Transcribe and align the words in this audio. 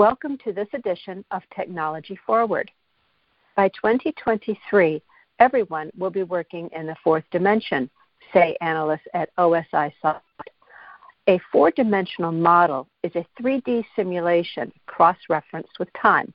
Welcome 0.00 0.38
to 0.44 0.52
this 0.54 0.68
edition 0.72 1.22
of 1.30 1.42
Technology 1.54 2.18
Forward. 2.26 2.70
By 3.54 3.68
2023, 3.68 5.02
everyone 5.38 5.90
will 5.94 6.08
be 6.08 6.22
working 6.22 6.70
in 6.74 6.86
the 6.86 6.96
fourth 7.04 7.24
dimension, 7.30 7.90
say 8.32 8.56
analysts 8.62 9.06
at 9.12 9.28
OSIsoft. 9.36 10.22
A 11.28 11.38
four 11.52 11.70
dimensional 11.70 12.32
model 12.32 12.88
is 13.02 13.12
a 13.14 13.26
3D 13.38 13.84
simulation 13.94 14.72
cross 14.86 15.18
referenced 15.28 15.78
with 15.78 15.92
time. 15.92 16.32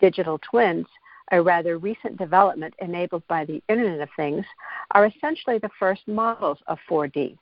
Digital 0.00 0.38
twins, 0.38 0.86
a 1.32 1.42
rather 1.42 1.78
recent 1.78 2.16
development 2.18 2.72
enabled 2.78 3.26
by 3.26 3.44
the 3.44 3.60
Internet 3.68 4.00
of 4.00 4.10
Things, 4.14 4.46
are 4.92 5.06
essentially 5.06 5.58
the 5.58 5.70
first 5.76 6.06
models 6.06 6.58
of 6.68 6.78
4D. 6.88 7.36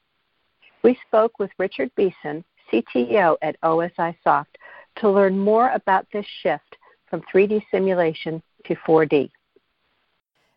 We 0.82 0.98
spoke 1.06 1.38
with 1.38 1.50
Richard 1.58 1.90
Beeson, 1.96 2.44
CTO 2.72 3.36
at 3.42 3.60
OSIsoft, 3.60 4.46
to 4.96 5.10
learn 5.10 5.38
more 5.38 5.70
about 5.70 6.06
this 6.12 6.26
shift 6.42 6.76
from 7.08 7.22
3D 7.32 7.62
simulation 7.70 8.42
to 8.66 8.74
4D. 8.76 9.30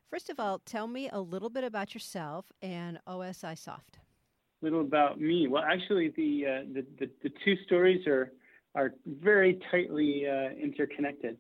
First 0.10 0.30
of 0.30 0.40
all, 0.40 0.62
tell 0.66 0.88
me 0.88 1.10
a 1.12 1.20
little 1.20 1.50
bit 1.50 1.64
about 1.64 1.94
yourself 1.94 2.46
and 2.62 3.00
OSIsoft. 3.08 3.98
A 3.98 4.64
little 4.64 4.82
about 4.82 5.20
me. 5.20 5.48
Well, 5.48 5.64
actually, 5.64 6.14
the 6.16 6.46
uh, 6.46 6.74
the, 6.74 6.86
the, 7.00 7.10
the, 7.24 7.32
two 7.44 7.56
stories 7.66 8.06
are 8.08 8.32
are 8.76 8.94
very 9.06 9.60
tightly 9.72 10.26
uh, 10.30 10.52
interconnected. 10.52 11.38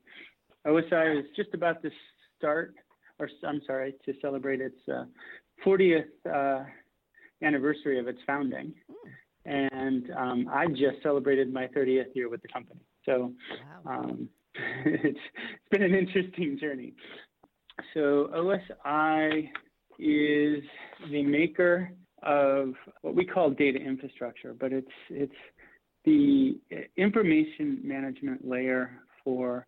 OSI 0.65 1.19
is 1.19 1.25
just 1.35 1.53
about 1.53 1.81
to 1.83 1.91
start, 2.37 2.73
or 3.19 3.29
I'm 3.47 3.61
sorry, 3.67 3.93
to 4.05 4.13
celebrate 4.21 4.59
its 4.59 4.77
uh, 4.91 5.05
40th 5.65 6.05
uh, 6.29 6.63
anniversary 7.41 7.99
of 7.99 8.07
its 8.07 8.19
founding. 8.25 8.73
Mm 8.89 9.11
and 9.45 10.09
um, 10.17 10.47
I 10.51 10.67
just 10.67 11.01
celebrated 11.01 11.51
my 11.53 11.67
30th 11.67 12.15
year 12.15 12.29
with 12.29 12.41
the 12.41 12.47
company. 12.47 12.79
So 13.05 13.33
wow. 13.85 13.99
um, 13.99 14.29
it's, 14.85 15.19
it's 15.33 15.69
been 15.71 15.83
an 15.83 15.93
interesting 15.95 16.57
journey. 16.59 16.93
So 17.93 18.29
OSI 18.35 19.49
is 19.99 20.63
the 21.11 21.23
maker 21.23 21.91
of 22.21 22.73
what 23.01 23.15
we 23.15 23.25
call 23.25 23.49
data 23.49 23.79
infrastructure, 23.79 24.53
but 24.53 24.71
it's 24.71 24.87
it's 25.09 25.33
the 26.05 26.59
information 26.97 27.79
management 27.83 28.47
layer 28.47 28.99
for 29.23 29.65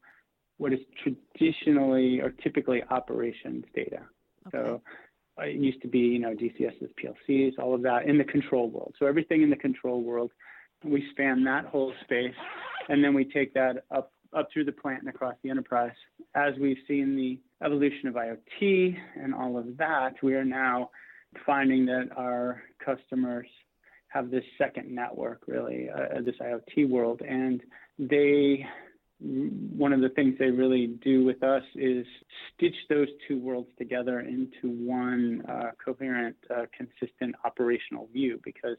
what 0.57 0.73
is 0.73 0.79
traditionally 1.03 2.21
or 2.21 2.29
typically 2.29 2.83
operations 2.89 3.65
data. 3.75 4.01
Okay. 4.47 4.57
So 4.57 4.81
it 5.37 5.55
used 5.55 5.81
to 5.81 5.87
be, 5.87 5.99
you 5.99 6.19
know, 6.19 6.33
DCS's, 6.33 6.91
PLCs, 7.01 7.59
all 7.59 7.75
of 7.75 7.81
that 7.83 8.07
in 8.07 8.17
the 8.17 8.23
control 8.23 8.69
world. 8.69 8.95
So 8.99 9.05
everything 9.05 9.41
in 9.41 9.49
the 9.49 9.55
control 9.55 10.01
world, 10.01 10.31
we 10.83 11.05
span 11.11 11.43
that 11.45 11.65
whole 11.65 11.93
space, 12.03 12.35
and 12.89 13.03
then 13.03 13.13
we 13.13 13.25
take 13.25 13.53
that 13.53 13.83
up 13.91 14.11
up 14.33 14.49
through 14.51 14.65
the 14.65 14.71
plant 14.71 14.99
and 14.99 15.09
across 15.09 15.35
the 15.43 15.49
enterprise. 15.49 15.93
As 16.35 16.53
we've 16.59 16.77
seen 16.87 17.15
the 17.15 17.39
evolution 17.65 18.09
of 18.09 18.15
IoT 18.15 18.97
and 19.15 19.33
all 19.33 19.57
of 19.57 19.77
that, 19.77 20.15
we 20.21 20.33
are 20.33 20.43
now 20.43 20.89
finding 21.45 21.85
that 21.85 22.09
our 22.17 22.61
customers 22.83 23.47
have 24.09 24.29
this 24.31 24.43
second 24.57 24.93
network, 24.93 25.41
really, 25.47 25.89
uh, 25.89 26.21
this 26.21 26.35
IoT 26.41 26.89
world, 26.89 27.21
and 27.27 27.61
they 27.97 28.65
one 29.19 29.93
of 29.93 30.01
the 30.01 30.09
things 30.09 30.35
they 30.37 30.49
really 30.49 30.87
do 31.01 31.23
with 31.23 31.41
us 31.41 31.63
is 31.75 32.05
stitch 32.53 32.75
those 32.89 33.07
two 33.27 33.39
worlds 33.39 33.69
together 33.77 34.19
into 34.19 34.69
one 34.69 35.41
uh, 35.47 35.71
coherent, 35.83 36.35
uh, 36.53 36.65
consistent 36.75 37.35
operational 37.45 38.09
view 38.11 38.39
because 38.43 38.77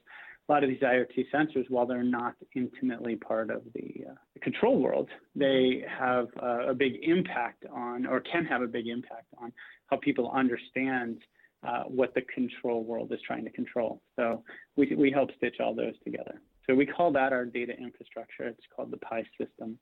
a 0.49 0.53
lot 0.53 0.63
of 0.63 0.69
these 0.71 0.81
IoT 0.81 1.27
sensors, 1.35 1.69
while 1.71 1.87
they're 1.87 2.05
not 2.05 2.35
intimately 2.55 3.17
part 3.17 3.51
of 3.51 3.63
the, 3.75 4.05
uh, 4.11 4.15
control 4.43 4.79
world, 4.79 5.09
they 5.35 5.85
have 5.89 6.29
uh, 6.41 6.69
a 6.69 6.75
big 6.75 6.93
impact 7.03 7.65
on, 7.73 8.07
or 8.07 8.21
can 8.21 8.45
have 8.45 8.63
a 8.63 8.69
big 8.69 8.87
impact 8.87 9.27
on, 9.39 9.53
how 9.87 9.97
people 9.97 10.31
understand 10.33 11.19
uh, 11.67 11.85
what 11.85 12.15
the 12.15 12.23
control 12.33 12.85
world 12.85 13.11
is 13.13 13.19
trying 13.27 13.45
to 13.45 13.51
control. 13.51 14.01
So 14.15 14.45
we, 14.77 14.95
we 14.97 15.11
help 15.11 15.31
stitch 15.37 15.57
all 15.59 15.75
those 15.75 15.95
together. 16.05 16.41
So 16.67 16.75
we 16.75 16.87
call 16.87 17.11
that 17.13 17.33
our 17.33 17.45
data 17.45 17.73
infrastructure. 17.77 18.45
It's 18.45 18.61
called 18.75 18.91
the 18.91 18.99
PI 18.99 19.25
system 19.41 19.79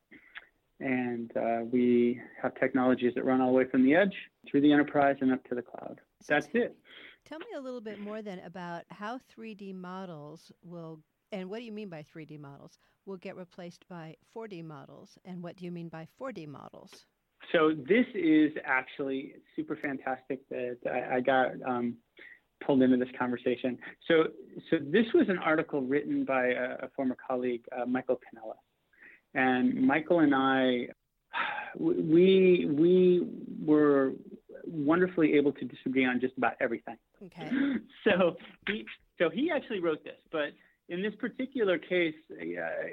and 0.81 1.31
uh, 1.37 1.61
we 1.71 2.21
have 2.43 2.55
technologies 2.57 3.12
that 3.15 3.25
run 3.25 3.41
all 3.41 3.49
the 3.49 3.59
way 3.59 3.65
from 3.71 3.85
the 3.85 3.95
edge 3.95 4.15
through 4.49 4.61
the 4.61 4.73
enterprise 4.73 5.17
and 5.21 5.33
up 5.33 5.43
to 5.49 5.55
the 5.55 5.62
cloud. 5.62 6.01
That's 6.27 6.49
it. 6.55 6.77
Tell 7.25 7.39
me 7.39 7.47
a 7.57 7.61
little 7.61 7.81
bit 7.81 7.99
more 8.01 8.23
then 8.23 8.41
about 8.41 8.85
how 8.91 9.19
3D 9.37 9.75
models 9.75 10.53
will, 10.62 11.01
and 11.33 11.49
what 11.49 11.59
do 11.59 11.65
you 11.65 11.73
mean 11.73 11.89
by 11.89 12.05
3D 12.15 12.39
models, 12.39 12.79
will 13.07 13.17
get 13.17 13.37
replaced 13.37 13.85
by 13.89 14.17
4D 14.37 14.65
models, 14.65 15.19
and 15.25 15.43
what 15.43 15.57
do 15.57 15.65
you 15.65 15.71
mean 15.71 15.89
by 15.89 16.07
4D 16.21 16.47
models? 16.49 17.06
So 17.53 17.73
this 17.77 18.06
is 18.15 18.53
actually 18.65 19.35
super 19.55 19.77
fantastic 19.77 20.47
that 20.49 20.79
I, 20.87 21.17
I 21.17 21.21
got 21.21 21.53
um, 21.67 21.97
pulled 22.65 22.83
into 22.83 22.97
this 22.97 23.09
conversation. 23.19 23.79
So, 24.09 24.25
so 24.71 24.79
this 24.81 25.06
was 25.15 25.29
an 25.29 25.39
article 25.39 25.83
written 25.83 26.25
by 26.25 26.47
a, 26.49 26.85
a 26.85 26.89
former 26.97 27.17
colleague, 27.27 27.65
uh, 27.77 27.87
Michael 27.87 28.17
Kanellos. 28.17 28.55
And 29.34 29.87
Michael 29.87 30.21
and 30.21 30.34
I, 30.34 30.89
we 31.78 32.67
we 32.71 33.27
were 33.65 34.12
wonderfully 34.67 35.34
able 35.34 35.53
to 35.53 35.65
disagree 35.65 36.05
on 36.05 36.21
just 36.21 36.37
about 36.37 36.55
everything. 36.61 36.97
Okay. 37.27 37.50
So 38.05 38.37
he 38.69 38.84
so 39.19 39.31
he 39.31 39.50
actually 39.50 39.81
wrote 39.81 40.05
this, 40.05 40.19
but 40.31 40.50
in 40.89 41.03
this 41.03 41.15
particular 41.19 41.78
case, 41.78 42.15
uh, 42.31 42.34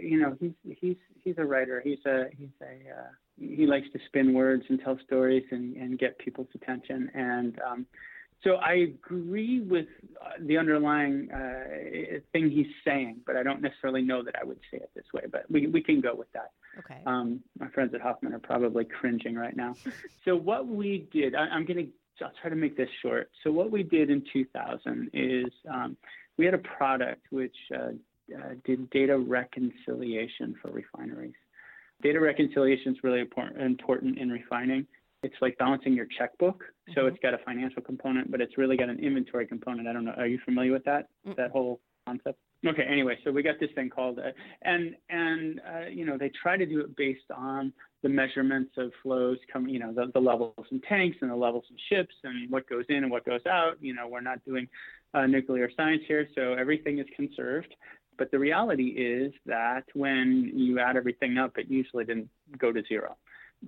you 0.01 0.19
know, 0.21 0.37
he's 0.39 0.53
he's 0.79 0.95
he's 1.21 1.35
a 1.37 1.43
writer. 1.45 1.81
He's 1.83 1.99
a 2.05 2.25
he's 2.37 2.49
a 2.61 2.91
uh, 2.91 3.09
he 3.37 3.65
likes 3.65 3.87
to 3.93 3.99
spin 4.07 4.33
words 4.33 4.63
and 4.69 4.79
tell 4.79 4.97
stories 5.05 5.43
and 5.51 5.75
and 5.75 5.99
get 5.99 6.17
people's 6.19 6.47
attention. 6.55 7.11
And 7.13 7.59
um, 7.59 7.85
so 8.43 8.55
I 8.55 8.73
agree 8.73 9.59
with 9.59 9.85
uh, 10.23 10.29
the 10.39 10.57
underlying 10.57 11.29
uh, 11.31 12.19
thing 12.31 12.49
he's 12.49 12.67
saying, 12.83 13.17
but 13.25 13.35
I 13.35 13.43
don't 13.43 13.61
necessarily 13.61 14.01
know 14.01 14.23
that 14.23 14.35
I 14.39 14.43
would 14.43 14.59
say 14.71 14.77
it 14.77 14.89
this 14.95 15.05
way. 15.13 15.23
But 15.31 15.45
we, 15.49 15.67
we 15.67 15.81
can 15.81 16.01
go 16.01 16.15
with 16.15 16.31
that. 16.33 16.51
Okay. 16.79 17.01
Um, 17.05 17.41
my 17.59 17.67
friends 17.69 17.93
at 17.93 18.01
Hoffman 18.01 18.33
are 18.33 18.39
probably 18.39 18.85
cringing 18.85 19.35
right 19.35 19.55
now. 19.55 19.75
so 20.25 20.35
what 20.35 20.67
we 20.67 21.07
did, 21.11 21.35
I, 21.35 21.55
am 21.55 21.65
going 21.65 21.91
to, 22.17 22.25
I'll 22.25 22.31
try 22.41 22.49
to 22.49 22.55
make 22.55 22.75
this 22.75 22.89
short. 23.01 23.29
So 23.43 23.51
what 23.51 23.69
we 23.69 23.83
did 23.83 24.09
in 24.09 24.23
2000 24.33 25.11
is 25.13 25.51
um, 25.71 25.95
we 26.37 26.45
had 26.45 26.55
a 26.55 26.59
product 26.59 27.27
which 27.29 27.55
uh, 27.75 27.91
uh, 28.35 28.53
did 28.65 28.89
data 28.89 29.17
reconciliation 29.17 30.55
for 30.61 30.71
refineries. 30.71 31.33
Data 32.01 32.19
reconciliation 32.19 32.93
is 32.93 33.03
really 33.03 33.19
important, 33.19 33.61
important 33.61 34.17
in 34.17 34.29
refining 34.29 34.87
it's 35.23 35.35
like 35.41 35.57
balancing 35.57 35.93
your 35.93 36.07
checkbook. 36.17 36.63
So 36.93 37.01
mm-hmm. 37.01 37.07
it's 37.09 37.19
got 37.21 37.33
a 37.33 37.39
financial 37.39 37.81
component, 37.81 38.31
but 38.31 38.41
it's 38.41 38.57
really 38.57 38.77
got 38.77 38.89
an 38.89 38.99
inventory 38.99 39.45
component. 39.45 39.87
I 39.87 39.93
don't 39.93 40.05
know. 40.05 40.13
Are 40.17 40.27
you 40.27 40.39
familiar 40.45 40.71
with 40.71 40.83
that? 40.85 41.09
Mm-hmm. 41.25 41.33
That 41.37 41.51
whole 41.51 41.79
concept? 42.07 42.39
Okay. 42.65 42.83
Anyway, 42.83 43.17
so 43.23 43.31
we 43.31 43.41
got 43.41 43.59
this 43.59 43.69
thing 43.73 43.89
called, 43.89 44.19
uh, 44.19 44.31
and 44.63 44.95
and 45.09 45.61
uh, 45.67 45.87
you 45.87 46.05
know 46.05 46.17
they 46.17 46.31
try 46.41 46.57
to 46.57 46.65
do 46.65 46.81
it 46.81 46.95
based 46.95 47.31
on 47.35 47.73
the 48.03 48.09
measurements 48.09 48.71
of 48.77 48.91
flows 49.03 49.37
coming, 49.51 49.71
you 49.71 49.79
know, 49.79 49.93
the, 49.93 50.11
the 50.13 50.19
levels 50.19 50.65
in 50.71 50.81
tanks 50.81 51.17
and 51.21 51.29
the 51.29 51.35
levels 51.35 51.63
in 51.69 51.77
ships 51.89 52.15
and 52.23 52.49
what 52.49 52.67
goes 52.67 52.85
in 52.89 52.97
and 52.97 53.11
what 53.11 53.23
goes 53.25 53.45
out. 53.47 53.73
You 53.79 53.93
know, 53.93 54.07
we're 54.07 54.21
not 54.21 54.43
doing 54.43 54.67
uh, 55.13 55.27
nuclear 55.27 55.69
science 55.77 56.01
here, 56.07 56.27
so 56.35 56.53
everything 56.53 56.97
is 56.97 57.05
conserved. 57.15 57.73
But 58.17 58.31
the 58.31 58.39
reality 58.39 58.89
is 58.89 59.33
that 59.45 59.83
when 59.93 60.51
you 60.53 60.79
add 60.79 60.97
everything 60.97 61.37
up, 61.37 61.57
it 61.57 61.67
usually 61.69 62.05
didn't 62.05 62.29
go 62.57 62.71
to 62.71 62.83
zero 62.87 63.17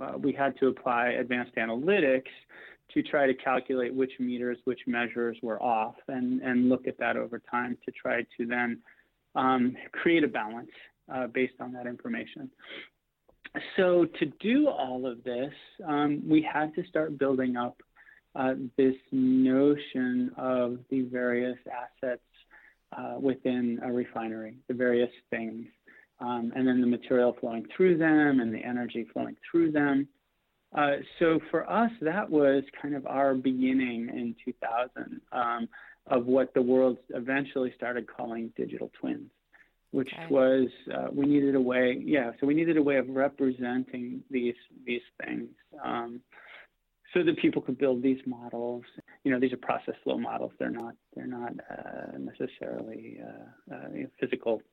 uh, 0.02 0.18
we 0.18 0.34
had 0.34 0.58
to 0.60 0.68
apply 0.68 1.10
advanced 1.10 1.56
analytics 1.56 2.32
to 2.94 3.02
try 3.02 3.26
to 3.26 3.34
calculate 3.34 3.94
which 3.94 4.12
meters, 4.20 4.58
which 4.66 4.82
measures 4.88 5.38
were 5.42 5.62
off, 5.62 5.96
and, 6.08 6.42
and 6.42 6.70
look 6.70 6.88
at 6.88 6.98
that 7.00 7.18
over 7.18 7.42
time 7.50 7.78
to 7.86 7.92
try 7.92 8.22
to 8.38 8.46
then 8.46 8.80
um, 9.36 9.76
create 9.92 10.24
a 10.24 10.28
balance 10.28 10.70
uh, 11.14 11.28
based 11.28 11.56
on 11.60 11.74
that 11.74 11.88
information. 11.88 12.50
So 13.78 14.06
to 14.20 14.26
do 14.40 14.68
all 14.68 15.06
of 15.06 15.24
this, 15.24 15.54
um, 15.88 16.22
we 16.28 16.42
had 16.42 16.74
to 16.76 16.84
start 16.88 17.18
building 17.18 17.56
up 17.56 17.82
uh, 18.36 18.56
this 18.78 18.96
notion 19.12 20.32
of 20.38 20.80
the 20.90 21.02
various 21.02 21.58
assets 21.68 22.22
uh, 22.98 23.16
within 23.20 23.80
a 23.84 23.92
refinery, 23.92 24.58
the 24.68 24.74
various 24.74 25.12
things 25.30 25.68
um, 26.24 26.54
and 26.56 26.66
then 26.66 26.80
the 26.80 26.88
material 26.88 27.36
flowing 27.40 27.66
through 27.76 27.98
them 27.98 28.40
and 28.40 28.54
the 28.54 28.64
energy 28.64 29.06
flowing 29.12 29.36
through 29.50 29.72
them. 29.72 30.08
Uh, 30.76 30.94
so 31.20 31.40
for 31.52 31.70
us, 31.70 31.92
that 32.02 32.30
was 32.30 32.64
kind 32.82 32.96
of 32.96 33.06
our 33.06 33.36
beginning 33.36 34.10
in 34.10 34.36
2000 34.44 35.22
um, 35.32 35.68
of 36.08 36.26
what 36.26 36.54
the 36.54 36.62
world 36.62 36.98
eventually 37.10 37.74
started 37.76 38.08
calling 38.08 38.52
digital 38.56 38.90
twins, 39.00 39.30
which 39.92 40.10
okay. 40.14 40.28
was 40.30 40.70
uh, 40.96 41.08
we 41.12 41.26
needed 41.26 41.56
a 41.56 41.62
way, 41.62 42.02
yeah. 42.04 42.32
So 42.40 42.48
we 42.48 42.54
needed 42.54 42.78
a 42.78 42.82
way 42.82 42.96
of 42.96 43.10
representing 43.10 44.24
these 44.32 44.56
these 44.86 45.02
things. 45.24 45.50
Um, 45.84 46.22
so 47.14 47.24
that 47.24 47.38
people 47.38 47.62
could 47.62 47.78
build 47.78 48.02
these 48.02 48.18
models. 48.26 48.84
You 49.24 49.32
know, 49.32 49.40
these 49.40 49.54
are 49.54 49.58
process 49.58 49.94
flow 50.04 50.18
models. 50.18 50.52
They're 50.58 50.72
not 50.72 50.96
they're 51.16 51.28
not 51.28 51.54
uh, 51.70 52.18
necessarily 52.18 53.20
uh, 53.22 53.76
uh, 53.76 53.88
physical 54.20 54.64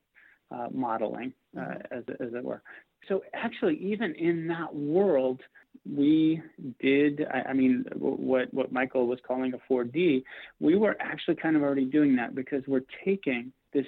uh, 0.51 0.67
modeling, 0.71 1.33
uh, 1.57 1.61
mm-hmm. 1.61 1.97
as, 1.97 2.03
as 2.19 2.33
it 2.33 2.43
were. 2.43 2.61
So 3.07 3.23
actually, 3.33 3.77
even 3.77 4.13
in 4.15 4.47
that 4.47 4.73
world, 4.75 5.41
we 5.89 6.41
did. 6.79 7.25
I, 7.33 7.49
I 7.49 7.53
mean, 7.53 7.85
what 7.95 8.53
what 8.53 8.71
Michael 8.71 9.07
was 9.07 9.19
calling 9.27 9.53
a 9.53 9.73
4D, 9.73 10.23
we 10.59 10.75
were 10.75 10.95
actually 10.99 11.35
kind 11.35 11.55
of 11.55 11.63
already 11.63 11.85
doing 11.85 12.15
that 12.17 12.35
because 12.35 12.63
we're 12.67 12.85
taking 13.03 13.51
this 13.73 13.85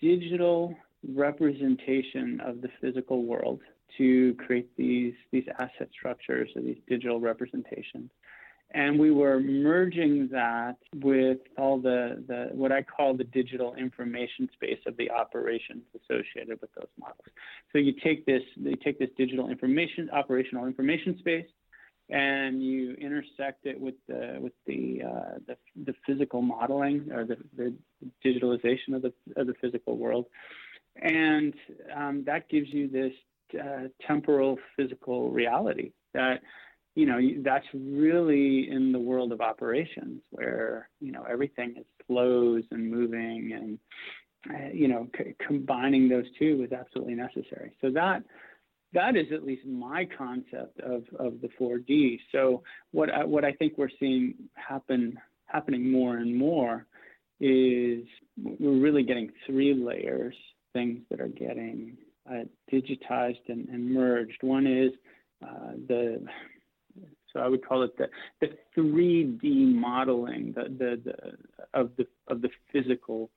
digital 0.00 0.74
representation 1.12 2.40
of 2.40 2.62
the 2.62 2.68
physical 2.80 3.24
world 3.24 3.60
to 3.98 4.34
create 4.34 4.68
these 4.76 5.14
these 5.30 5.44
asset 5.58 5.88
structures 5.92 6.50
or 6.56 6.62
these 6.62 6.78
digital 6.88 7.20
representations 7.20 8.10
and 8.74 8.98
we 8.98 9.12
were 9.12 9.38
merging 9.38 10.28
that 10.32 10.76
with 10.96 11.38
all 11.56 11.78
the, 11.78 12.22
the 12.26 12.48
what 12.52 12.72
I 12.72 12.82
call 12.82 13.14
the 13.14 13.24
digital 13.24 13.74
information 13.76 14.50
space 14.52 14.80
of 14.86 14.96
the 14.96 15.10
operations 15.10 15.84
associated 15.94 16.60
with 16.60 16.70
those 16.74 16.88
models. 16.98 17.24
So 17.72 17.78
you 17.78 17.94
take 18.02 18.26
this 18.26 18.42
you 18.56 18.76
take 18.76 18.98
this 18.98 19.10
digital 19.16 19.48
information 19.48 20.10
operational 20.10 20.66
information 20.66 21.16
space 21.18 21.46
and 22.10 22.62
you 22.62 22.94
intersect 22.94 23.64
it 23.64 23.80
with 23.80 23.94
the 24.08 24.38
with 24.40 24.52
the 24.66 25.02
uh, 25.02 25.38
the, 25.46 25.56
the, 25.86 25.94
physical 26.06 26.42
modeling 26.42 27.10
or 27.12 27.24
the, 27.24 27.36
the 27.56 27.74
digitalization 28.24 28.94
of 28.94 29.02
the 29.02 29.12
of 29.36 29.46
the 29.46 29.54
physical 29.60 29.96
world, 29.96 30.26
and 31.00 31.54
um, 31.96 32.22
that 32.26 32.48
gives 32.50 32.68
you 32.68 32.88
this 32.88 33.12
uh, 33.58 33.88
temporal 34.06 34.58
physical 34.76 35.30
reality 35.30 35.92
that 36.12 36.42
you 36.94 37.06
know 37.06 37.18
that's 37.42 37.66
really 37.74 38.70
in 38.70 38.92
the 38.92 38.98
world 38.98 39.32
of 39.32 39.40
operations 39.40 40.20
where 40.30 40.88
you 41.00 41.12
know 41.12 41.24
everything 41.28 41.74
is 41.78 41.84
flows 42.06 42.62
and 42.70 42.90
moving 42.90 43.52
and 43.54 43.78
uh, 44.54 44.68
you 44.72 44.88
know 44.88 45.08
c- 45.16 45.34
combining 45.46 46.08
those 46.08 46.26
two 46.38 46.64
is 46.64 46.72
absolutely 46.72 47.14
necessary 47.14 47.72
so 47.80 47.90
that 47.90 48.22
that 48.94 49.16
is 49.16 49.26
at 49.32 49.44
least 49.44 49.66
my 49.66 50.08
concept 50.16 50.78
of, 50.80 51.02
of 51.18 51.40
the 51.40 51.48
4D. 51.60 52.20
So 52.30 52.62
what 52.92 53.10
I, 53.10 53.24
what 53.24 53.44
I 53.44 53.52
think 53.52 53.76
we're 53.76 53.88
seeing 53.98 54.34
happen 54.54 55.18
happening 55.46 55.90
more 55.90 56.16
and 56.16 56.36
more 56.36 56.86
is 57.40 58.04
we're 58.40 58.80
really 58.80 59.02
getting 59.02 59.30
three 59.46 59.74
layers 59.74 60.34
things 60.72 61.00
that 61.08 61.20
are 61.20 61.28
getting 61.28 61.96
uh, 62.28 62.44
digitized 62.72 63.48
and, 63.48 63.68
and, 63.68 63.88
merged. 63.92 64.42
One 64.42 64.66
is 64.66 64.90
uh, 65.42 65.72
the 65.86 66.24
so 67.34 67.40
I 67.40 67.48
would 67.48 67.66
call 67.66 67.82
it 67.82 67.96
the, 67.98 68.08
the 68.40 68.56
3D 68.76 69.74
modeling 69.74 70.54
the, 70.56 70.64
the, 70.64 71.00
the, 71.04 71.78
of 71.78 71.90
the 71.98 72.06
of 72.28 72.40
the 72.40 72.48
physical 72.72 73.30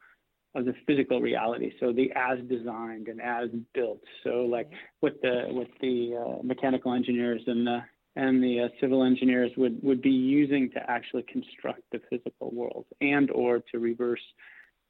of 0.55 0.65
the 0.65 0.73
physical 0.85 1.19
reality. 1.19 1.73
So 1.79 1.91
the 1.91 2.11
as 2.15 2.39
designed 2.47 3.07
and 3.07 3.21
as 3.21 3.49
built. 3.73 4.01
So 4.23 4.47
like 4.49 4.69
what 5.01 5.21
the 5.21 5.45
what 5.49 5.67
the 5.81 6.15
uh, 6.15 6.43
mechanical 6.43 6.93
engineers 6.93 7.41
and 7.47 7.65
the 7.65 7.79
and 8.15 8.41
the 8.41 8.61
uh, 8.61 8.67
civil 8.81 9.03
engineers 9.03 9.51
would, 9.57 9.77
would 9.83 10.01
be 10.01 10.09
using 10.09 10.71
to 10.71 10.79
actually 10.89 11.23
construct 11.31 11.81
the 11.91 12.01
physical 12.09 12.49
world 12.51 12.85
and 12.99 13.29
or 13.29 13.59
to 13.71 13.77
reverse 13.77 14.21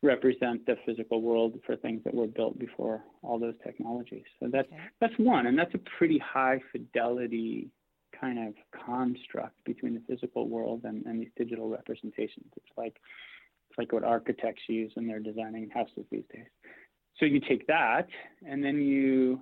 represent 0.04 0.66
the 0.66 0.76
physical 0.86 1.22
world 1.22 1.60
for 1.66 1.76
things 1.76 2.02
that 2.06 2.14
were 2.14 2.28
built 2.28 2.58
before 2.60 3.04
all 3.24 3.40
those 3.40 3.56
technologies. 3.66 4.24
So 4.40 4.48
that's 4.52 4.68
okay. 4.68 4.82
that's 5.02 5.14
one, 5.18 5.48
and 5.48 5.58
that's 5.58 5.74
a 5.74 5.82
pretty 5.98 6.20
high 6.20 6.62
fidelity 6.72 7.70
kind 8.20 8.48
of 8.48 8.54
construct 8.86 9.64
between 9.66 9.94
the 9.94 10.02
physical 10.08 10.48
world 10.48 10.82
and, 10.84 11.06
and 11.06 11.22
these 11.22 11.32
digital 11.38 11.70
representations. 11.70 12.46
It's 12.56 12.78
like 12.78 12.98
it's 13.70 13.78
like 13.78 13.92
what 13.92 14.04
architects 14.04 14.64
use 14.68 14.92
when 14.96 15.08
they're 15.08 15.20
designing 15.20 15.70
houses 15.70 16.06
these 16.12 16.24
days. 16.34 16.46
So 17.20 17.26
you 17.26 17.40
take 17.40 17.68
that, 17.68 18.08
and 18.48 18.64
then 18.64 18.82
you 18.82 19.42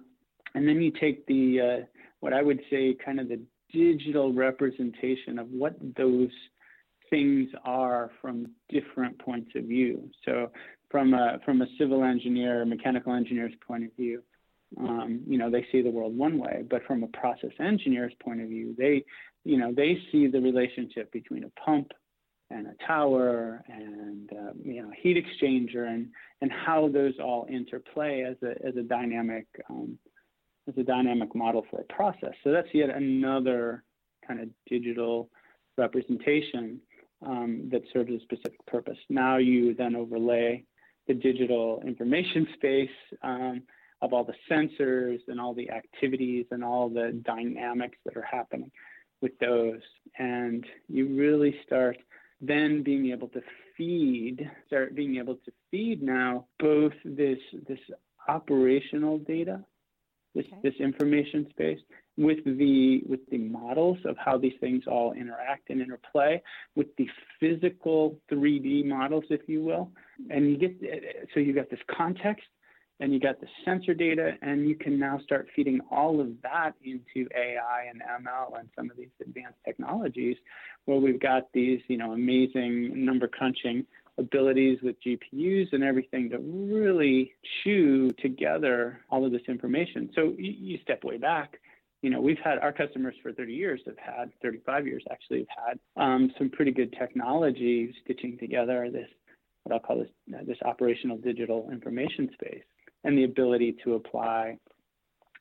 and 0.54 0.68
then 0.68 0.81
you 0.81 0.92
take 0.92 1.25
the 1.27 1.60
uh, 1.62 1.86
what 2.22 2.33
I 2.33 2.42
would 2.42 2.62
say 2.69 2.95
kind 3.04 3.19
of 3.19 3.27
the 3.27 3.42
digital 3.72 4.33
representation 4.33 5.38
of 5.39 5.48
what 5.50 5.75
those 5.98 6.30
things 7.10 7.50
are 7.63 8.12
from 8.21 8.48
different 8.69 9.19
points 9.19 9.51
of 9.56 9.66
view. 9.66 10.10
So 10.24 10.51
from 10.89 11.13
a 11.13 11.39
from 11.44 11.62
a 11.62 11.68
civil 11.78 12.04
engineer, 12.04 12.66
mechanical 12.66 13.13
engineer's 13.13 13.54
point 13.68 13.83
of 13.83 13.94
view, 13.95 14.24
um, 14.77 15.22
you 15.27 15.38
know, 15.38 15.50
they 15.50 15.66
see 15.72 15.81
the 15.81 15.89
world 15.89 16.18
one 16.18 16.38
way, 16.38 16.63
but 16.69 16.83
from 16.86 17.04
a 17.04 17.07
process 17.07 17.51
engineer's 17.60 18.13
point 18.24 18.42
of 18.42 18.50
view, 18.50 18.75
they, 18.77 19.06
you 19.44 19.57
know, 19.57 19.74
they 19.74 19.98
see 20.12 20.27
the 20.27 20.42
relationship 20.42 21.12
between 21.12 21.44
a 21.44 21.50
pump 21.60 21.92
and 22.51 22.68
a 22.68 22.86
tower 22.86 23.63
and 23.68 24.30
uh, 24.31 24.51
you 24.63 24.81
know 24.81 24.92
heat 25.01 25.18
exchanger 25.18 25.88
and 25.88 26.10
and 26.42 26.51
how 26.51 26.88
those 26.89 27.13
all 27.19 27.48
interplay 27.50 28.24
as 28.24 28.38
a 28.44 28.51
as 28.66 28.75
a 28.75 28.83
dynamic 28.83 29.48
um, 29.69 29.98
as 30.68 30.75
a 30.78 30.83
dynamic 30.83 31.33
model 31.36 31.66
for 31.69 31.81
a 31.81 31.94
process. 31.94 32.33
So 32.44 32.51
that's 32.51 32.68
yet 32.74 32.89
another 32.89 33.83
kind 34.28 34.39
of 34.39 34.50
digital 34.68 35.30
representation 35.78 36.80
um, 37.25 37.69
that 37.71 37.81
serves 37.94 38.12
a 38.12 38.19
specific 38.21 38.63
purpose. 38.66 38.98
Now 39.10 39.38
you 39.38 39.74
then 39.74 39.95
overlay 39.95 40.66
the 41.07 41.13
digital 41.13 41.81
information 41.86 42.48
space 42.56 42.89
um, 43.24 43.63
of 44.01 44.13
all 44.13 44.24
the 44.24 44.33
sensors 44.51 45.19
and 45.27 45.39
all 45.39 45.53
the 45.53 45.69
activities 45.69 46.45
and 46.51 46.63
all 46.63 46.89
the 46.89 47.19
dynamics 47.25 47.97
that 48.06 48.18
are 48.18 48.27
happening 48.30 48.71
with 49.21 49.38
those. 49.39 49.81
And 50.18 50.65
you 50.88 51.15
really 51.15 51.56
start 51.65 51.97
then 52.42 52.83
being 52.83 53.12
able 53.12 53.30
to 53.30 53.42
feed, 53.77 54.50
start 54.68 54.95
being 54.95 55.18
able 55.18 55.36
to 55.36 55.51
feed 55.71 56.01
now 56.01 56.45
both 56.59 56.94
this 57.03 57.39
this 57.68 57.80
operational 58.27 59.19
data, 59.19 59.63
this 60.33 60.45
okay. 60.51 60.59
this 60.63 60.74
information 60.80 61.47
space, 61.50 61.80
with 62.18 62.44
the 62.45 63.01
with 63.07 63.21
the 63.30 63.38
models 63.38 63.97
of 64.06 64.15
how 64.18 64.38
these 64.38 64.53
things 64.59 64.83
all 64.88 65.13
interact 65.13 65.69
and 65.69 65.81
interplay, 65.81 66.42
with 66.75 66.88
the 66.97 67.07
physical 67.39 68.19
3D 68.31 68.86
models, 68.86 69.24
if 69.30 69.42
you 69.47 69.63
will, 69.63 69.92
and 70.30 70.50
you 70.50 70.57
get 70.57 70.80
so 71.33 71.39
you 71.39 71.53
got 71.53 71.69
this 71.69 71.80
context 71.95 72.45
and 73.00 73.13
you 73.13 73.19
got 73.19 73.42
the 73.42 73.47
sensor 73.65 73.94
data, 73.94 74.33
and 74.42 74.68
you 74.68 74.75
can 74.75 74.97
now 74.97 75.19
start 75.24 75.47
feeding 75.56 75.81
all 75.92 76.21
of 76.21 76.30
that 76.44 76.74
into 76.83 77.27
AI 77.36 77.88
and 77.89 78.01
ML 78.01 78.57
and 78.59 78.69
some 78.75 78.89
of 78.89 78.97
these 78.97 79.09
advanced 79.21 79.59
technologies, 79.65 80.38
where 80.86 81.00
we've 81.00 81.19
got 81.19 81.51
these, 81.53 81.81
you 81.88 81.97
know, 81.97 82.13
amazing 82.13 83.06
number 83.06 83.27
crunching 83.27 83.86
abilities 84.18 84.80
with 84.81 84.95
GPUs 85.06 85.74
and 85.74 85.83
everything 85.83 86.30
to 86.30 86.38
really 86.38 87.33
chew 87.64 88.11
together 88.21 89.02
all 89.09 89.25
of 89.25 89.31
this 89.31 89.42
information. 89.47 90.09
So 90.16 90.33
you, 90.37 90.54
you 90.57 90.80
step 90.81 91.04
way 91.04 91.18
back. 91.18 91.59
You 92.02 92.11
know, 92.11 92.21
we've 92.21 92.40
had 92.44 92.59
our 92.59 92.71
customers 92.71 93.16
for 93.21 93.33
30 93.33 93.52
years 93.52 93.81
have 93.85 93.97
had 93.97 94.31
35 94.42 94.87
years 94.87 95.04
actually 95.11 95.40
have 95.57 95.68
had 95.68 95.80
um, 96.02 96.31
some 96.37 96.49
pretty 96.49 96.71
good 96.71 96.95
technology 96.97 97.94
stitching 98.04 98.37
together 98.37 98.90
this 98.92 99.09
what 99.64 99.73
I'll 99.73 99.80
call 99.80 99.97
this 99.97 100.09
uh, 100.33 100.44
this 100.45 100.57
operational 100.64 101.18
digital 101.18 101.69
information 101.71 102.30
space 102.33 102.64
and 103.06 103.18
the 103.18 103.24
ability 103.24 103.78
to 103.83 103.94
apply, 103.94 104.57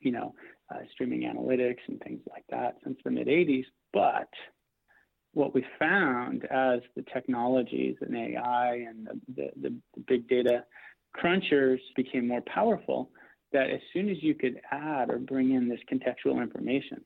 you 0.01 0.11
know, 0.11 0.33
uh, 0.73 0.79
streaming 0.93 1.21
analytics 1.21 1.79
and 1.87 1.99
things 2.01 2.21
like 2.29 2.45
that 2.49 2.77
since 2.83 2.97
the 3.03 3.11
mid 3.11 3.27
80s. 3.27 3.65
But 3.91 4.29
what 5.33 5.53
we 5.53 5.65
found 5.77 6.45
as 6.45 6.79
the 6.95 7.03
technologies 7.13 7.97
and 8.01 8.15
AI 8.15 8.85
and 8.87 9.07
the, 9.35 9.49
the, 9.61 9.75
the 9.95 10.03
big 10.07 10.27
data 10.29 10.63
crunchers 11.15 11.79
became 11.95 12.27
more 12.27 12.41
powerful, 12.41 13.09
that 13.51 13.69
as 13.69 13.81
soon 13.93 14.09
as 14.09 14.17
you 14.21 14.33
could 14.33 14.61
add 14.71 15.09
or 15.09 15.17
bring 15.17 15.53
in 15.53 15.67
this 15.67 15.79
contextual 15.91 16.41
information, 16.41 17.03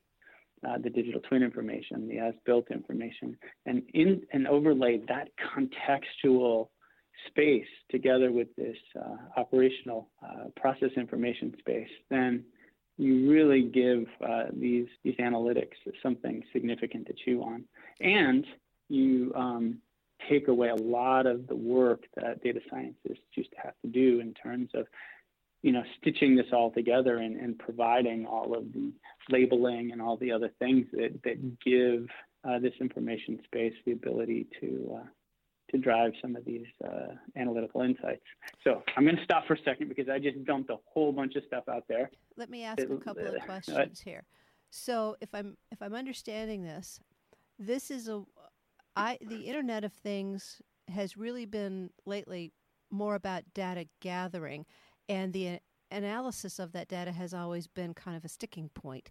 uh, 0.68 0.78
the 0.78 0.90
digital 0.90 1.22
twin 1.22 1.42
information, 1.42 2.08
the 2.08 2.20
as-built 2.20 2.70
information, 2.70 3.38
and 3.66 3.82
in 3.94 4.22
and 4.34 4.48
overlay 4.48 5.00
that 5.08 5.30
contextual 5.56 6.68
space 7.28 7.68
together 7.90 8.32
with 8.32 8.48
this 8.56 8.78
uh, 9.00 9.40
operational 9.40 10.10
uh, 10.24 10.46
process 10.56 10.90
information 10.96 11.56
space, 11.60 11.90
then 12.10 12.44
you 12.98 13.30
really 13.30 13.64
give 13.64 14.06
uh, 14.28 14.46
these 14.54 14.88
these 15.04 15.16
analytics 15.16 15.76
something 16.04 16.44
significant 16.52 17.08
to 17.08 17.14
chew 17.26 17.42
on, 17.42 17.64
and 18.02 18.46
you 18.90 19.32
um, 19.36 19.78
take 20.30 20.48
away 20.50 20.70
a 20.70 20.76
lot 20.76 21.26
of 21.26 21.48
the 21.48 21.56
work 21.56 22.04
that 22.16 22.44
data 22.44 22.60
scientists 22.70 23.24
used 23.36 23.52
to 23.52 23.58
have 23.64 23.74
to 23.84 23.88
do 23.90 24.20
in 24.20 24.34
terms 24.34 24.70
of 24.74 24.86
you 25.62 25.72
know 25.72 25.84
stitching 25.98 26.36
this 26.36 26.48
all 26.52 26.72
together 26.72 27.18
and, 27.18 27.38
and 27.40 27.58
providing 27.58 28.26
all 28.26 28.56
of 28.56 28.72
the 28.74 28.92
labeling 29.30 29.92
and 29.92 30.02
all 30.02 30.18
the 30.18 30.32
other 30.32 30.52
things 30.60 30.86
that 30.92 31.18
that 31.24 31.60
give 31.60 32.06
uh, 32.48 32.60
this 32.60 32.74
information 32.82 33.40
space 33.46 33.74
the 33.86 33.92
ability 33.92 34.48
to 34.60 34.98
uh, 34.98 35.06
to 35.72 35.78
drive 35.78 36.12
some 36.22 36.36
of 36.36 36.46
these 36.46 36.66
uh, 36.84 37.14
analytical 37.36 37.82
insights. 37.82 38.24
So 38.64 38.84
I'm 38.96 39.04
going 39.04 39.18
to 39.18 39.24
stop 39.24 39.46
for 39.48 39.54
a 39.54 39.62
second 39.64 39.90
because 39.90 40.10
I 40.10 40.20
just 40.20 40.44
dumped 40.46 40.70
a 40.70 40.78
whole 40.86 41.12
bunch 41.12 41.36
of 41.36 41.44
stuff 41.48 41.64
out 41.70 41.84
there. 41.88 42.10
Let 42.38 42.50
me 42.50 42.64
ask 42.64 42.80
it, 42.80 42.92
a 42.92 42.98
couple 42.98 43.28
uh, 43.28 43.32
of 43.32 43.42
questions 43.46 44.00
here. 44.00 44.24
So 44.72 45.16
if 45.22 45.30
I'm 45.34 45.58
if 45.72 45.82
I'm 45.82 45.94
understanding 45.94 46.64
this, 46.64 47.00
this 47.58 47.90
is 47.92 48.08
a 48.08 48.24
I 48.96 49.18
the 49.22 49.42
Internet 49.42 49.84
of 49.84 49.94
Things 49.94 50.62
has 50.90 51.18
really 51.18 51.46
been 51.46 51.90
lately 52.06 52.52
more 52.92 53.16
about 53.16 53.44
data 53.54 53.88
gathering, 54.00 54.66
and 55.08 55.34
the 55.34 55.60
analysis 55.92 56.60
of 56.60 56.72
that 56.74 56.88
data 56.88 57.12
has 57.12 57.34
always 57.34 57.68
been 57.68 57.94
kind 57.94 58.16
of 58.16 58.26
a 58.26 58.30
sticking 58.30 58.70
point. 58.70 59.10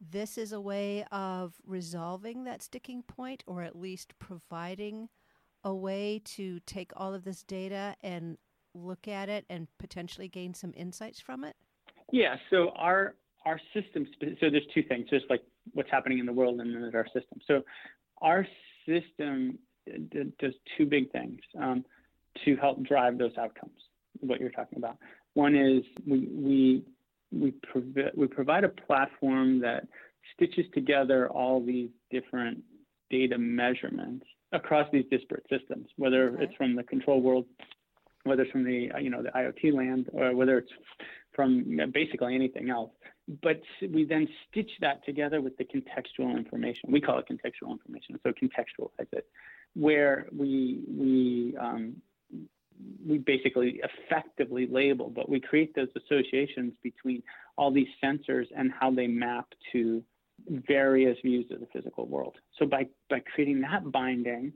This 0.00 0.38
is 0.38 0.52
a 0.52 0.60
way 0.60 1.04
of 1.10 1.54
resolving 1.66 2.44
that 2.44 2.62
sticking 2.62 3.02
point, 3.02 3.42
or 3.46 3.62
at 3.62 3.76
least 3.76 4.14
providing 4.18 5.08
a 5.68 5.74
way 5.74 6.22
to 6.24 6.58
take 6.60 6.90
all 6.96 7.12
of 7.12 7.24
this 7.24 7.42
data 7.42 7.94
and 8.02 8.38
look 8.74 9.06
at 9.06 9.28
it 9.28 9.44
and 9.50 9.68
potentially 9.78 10.26
gain 10.26 10.54
some 10.54 10.72
insights 10.74 11.20
from 11.20 11.44
it? 11.44 11.54
Yeah. 12.10 12.36
So 12.50 12.70
our 12.70 13.14
our 13.44 13.60
system. 13.74 14.06
So 14.40 14.50
there's 14.50 14.66
two 14.74 14.82
things. 14.82 15.06
Just 15.10 15.26
like 15.28 15.42
what's 15.74 15.90
happening 15.90 16.18
in 16.18 16.26
the 16.26 16.32
world, 16.32 16.58
and 16.60 16.74
then 16.74 16.90
our 16.94 17.06
system. 17.06 17.38
So 17.46 17.62
our 18.22 18.46
system 18.86 19.58
does 20.38 20.54
two 20.76 20.86
big 20.86 21.12
things 21.12 21.38
um, 21.60 21.84
to 22.44 22.56
help 22.56 22.82
drive 22.82 23.18
those 23.18 23.36
outcomes. 23.38 23.78
What 24.20 24.40
you're 24.40 24.50
talking 24.50 24.78
about. 24.78 24.96
One 25.34 25.54
is 25.54 25.84
we 26.06 26.28
we 26.32 26.82
we, 27.30 27.50
provi- 27.70 28.10
we 28.16 28.26
provide 28.26 28.64
a 28.64 28.70
platform 28.70 29.60
that 29.60 29.86
stitches 30.34 30.64
together 30.72 31.28
all 31.28 31.62
these 31.62 31.90
different 32.10 32.62
data 33.10 33.36
measurements 33.36 34.24
across 34.52 34.88
these 34.92 35.04
disparate 35.10 35.44
systems, 35.50 35.86
whether 35.96 36.30
okay. 36.30 36.44
it's 36.44 36.54
from 36.54 36.74
the 36.74 36.82
control 36.82 37.20
world, 37.20 37.46
whether 38.24 38.42
it's 38.42 38.52
from 38.52 38.64
the 38.64 38.90
you 39.00 39.10
know 39.10 39.22
the 39.22 39.30
IoT 39.30 39.72
land, 39.72 40.08
or 40.12 40.34
whether 40.34 40.58
it's 40.58 40.70
from 41.34 41.78
basically 41.92 42.34
anything 42.34 42.70
else. 42.70 42.90
But 43.42 43.60
we 43.82 44.04
then 44.04 44.26
stitch 44.50 44.70
that 44.80 45.04
together 45.04 45.40
with 45.40 45.56
the 45.58 45.64
contextual 45.64 46.36
information. 46.36 46.90
We 46.90 47.00
call 47.00 47.18
it 47.18 47.26
contextual 47.30 47.70
information, 47.70 48.18
so 48.22 48.32
contextualize 48.32 49.06
it, 49.12 49.26
where 49.74 50.26
we 50.36 50.80
we 50.88 51.56
um, 51.60 51.96
we 53.06 53.18
basically 53.18 53.80
effectively 53.82 54.66
label, 54.70 55.10
but 55.10 55.28
we 55.28 55.40
create 55.40 55.74
those 55.74 55.88
associations 55.96 56.72
between 56.82 57.22
all 57.56 57.70
these 57.72 57.88
sensors 58.02 58.46
and 58.56 58.70
how 58.78 58.90
they 58.90 59.06
map 59.06 59.46
to 59.72 60.02
various 60.48 61.18
views 61.24 61.46
of 61.50 61.60
the 61.60 61.66
physical 61.72 62.06
world. 62.06 62.36
So 62.58 62.66
by, 62.66 62.86
by 63.10 63.20
creating 63.20 63.60
that 63.62 63.90
binding, 63.90 64.52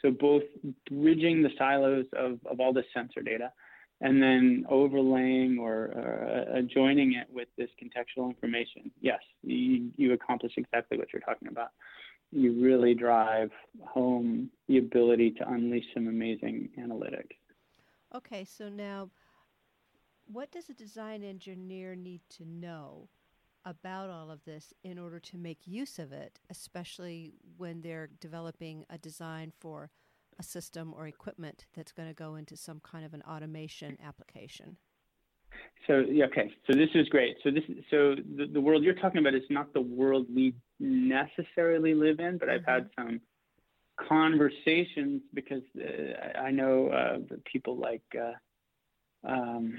so 0.00 0.10
both 0.10 0.42
bridging 0.90 1.42
the 1.42 1.50
silos 1.58 2.06
of, 2.16 2.38
of 2.46 2.60
all 2.60 2.72
the 2.72 2.84
sensor 2.92 3.22
data 3.22 3.52
and 4.00 4.22
then 4.22 4.66
overlaying 4.68 5.58
or 5.58 5.94
uh, 5.96 6.60
joining 6.62 7.14
it 7.14 7.26
with 7.32 7.48
this 7.56 7.70
contextual 7.82 8.28
information, 8.28 8.90
yes, 9.00 9.20
you, 9.42 9.90
you 9.96 10.12
accomplish 10.12 10.52
exactly 10.56 10.98
what 10.98 11.08
you're 11.12 11.22
talking 11.22 11.48
about. 11.48 11.68
You 12.32 12.52
really 12.60 12.94
drive 12.94 13.50
home 13.86 14.50
the 14.68 14.78
ability 14.78 15.30
to 15.32 15.48
unleash 15.48 15.84
some 15.94 16.08
amazing 16.08 16.70
analytics. 16.78 17.36
Okay, 18.14 18.44
so 18.44 18.68
now 18.68 19.10
what 20.26 20.50
does 20.50 20.68
a 20.68 20.74
design 20.74 21.22
engineer 21.22 21.94
need 21.94 22.20
to 22.30 22.44
know 22.44 23.08
about 23.64 24.10
all 24.10 24.30
of 24.30 24.44
this 24.44 24.72
in 24.82 24.98
order 24.98 25.18
to 25.18 25.38
make 25.38 25.66
use 25.66 25.98
of 25.98 26.12
it, 26.12 26.40
especially 26.50 27.34
when 27.56 27.80
they're 27.80 28.10
developing 28.20 28.84
a 28.90 28.98
design 28.98 29.52
for 29.60 29.90
a 30.38 30.42
system 30.42 30.92
or 30.96 31.06
equipment 31.06 31.66
that's 31.74 31.92
going 31.92 32.08
to 32.08 32.14
go 32.14 32.34
into 32.34 32.56
some 32.56 32.80
kind 32.80 33.04
of 33.04 33.14
an 33.14 33.22
automation 33.22 33.96
application? 34.04 34.76
So 35.86 36.04
yeah, 36.10 36.24
okay. 36.26 36.50
So 36.66 36.76
this 36.76 36.88
is 36.94 37.08
great. 37.08 37.36
So 37.44 37.50
this 37.50 37.62
so 37.90 38.14
the, 38.36 38.46
the 38.52 38.60
world 38.60 38.82
you're 38.82 38.94
talking 38.94 39.18
about 39.18 39.34
is 39.34 39.42
not 39.50 39.72
the 39.72 39.80
world 39.80 40.26
we 40.34 40.54
necessarily 40.80 41.94
live 41.94 42.20
in, 42.20 42.38
but 42.38 42.48
mm-hmm. 42.48 42.56
I've 42.56 42.64
had 42.64 42.90
mm-hmm. 42.98 43.08
some 43.08 43.20
conversations 44.08 45.22
because 45.32 45.62
uh, 45.78 46.38
I 46.38 46.50
know 46.50 46.88
uh, 46.88 47.36
people 47.44 47.76
like 47.76 48.02
uh, 48.18 48.32
um, 49.28 49.74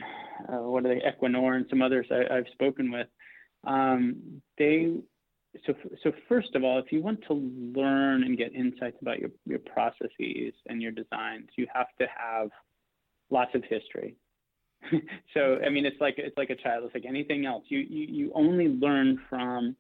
uh, 0.47 0.57
what 0.57 0.85
are 0.85 0.89
they, 0.89 1.01
Equinor 1.01 1.55
and 1.55 1.65
some 1.69 1.81
others 1.81 2.07
I, 2.11 2.35
have 2.35 2.45
spoken 2.53 2.91
with. 2.91 3.07
Um, 3.65 4.41
they 4.57 4.93
so 5.65 5.73
so 6.03 6.11
first 6.27 6.55
of 6.55 6.63
all, 6.63 6.79
if 6.79 6.91
you 6.91 7.01
want 7.01 7.21
to 7.27 7.33
learn 7.33 8.23
and 8.23 8.37
get 8.37 8.53
insights 8.53 8.97
about 9.01 9.19
your 9.19 9.29
your 9.45 9.59
processes 9.59 10.53
and 10.67 10.81
your 10.81 10.91
designs, 10.91 11.49
you 11.57 11.67
have 11.73 11.87
to 11.99 12.07
have 12.15 12.49
lots 13.29 13.55
of 13.55 13.63
history. 13.69 14.15
so 15.33 15.59
I 15.65 15.69
mean, 15.69 15.85
it's 15.85 15.99
like 15.99 16.15
it's 16.17 16.37
like 16.37 16.49
a 16.49 16.55
child. 16.55 16.83
It's 16.85 16.93
like 16.93 17.05
anything 17.05 17.45
else. 17.45 17.63
You 17.67 17.79
you 17.79 18.05
you 18.07 18.31
only 18.35 18.67
learn 18.67 19.19
from 19.29 19.75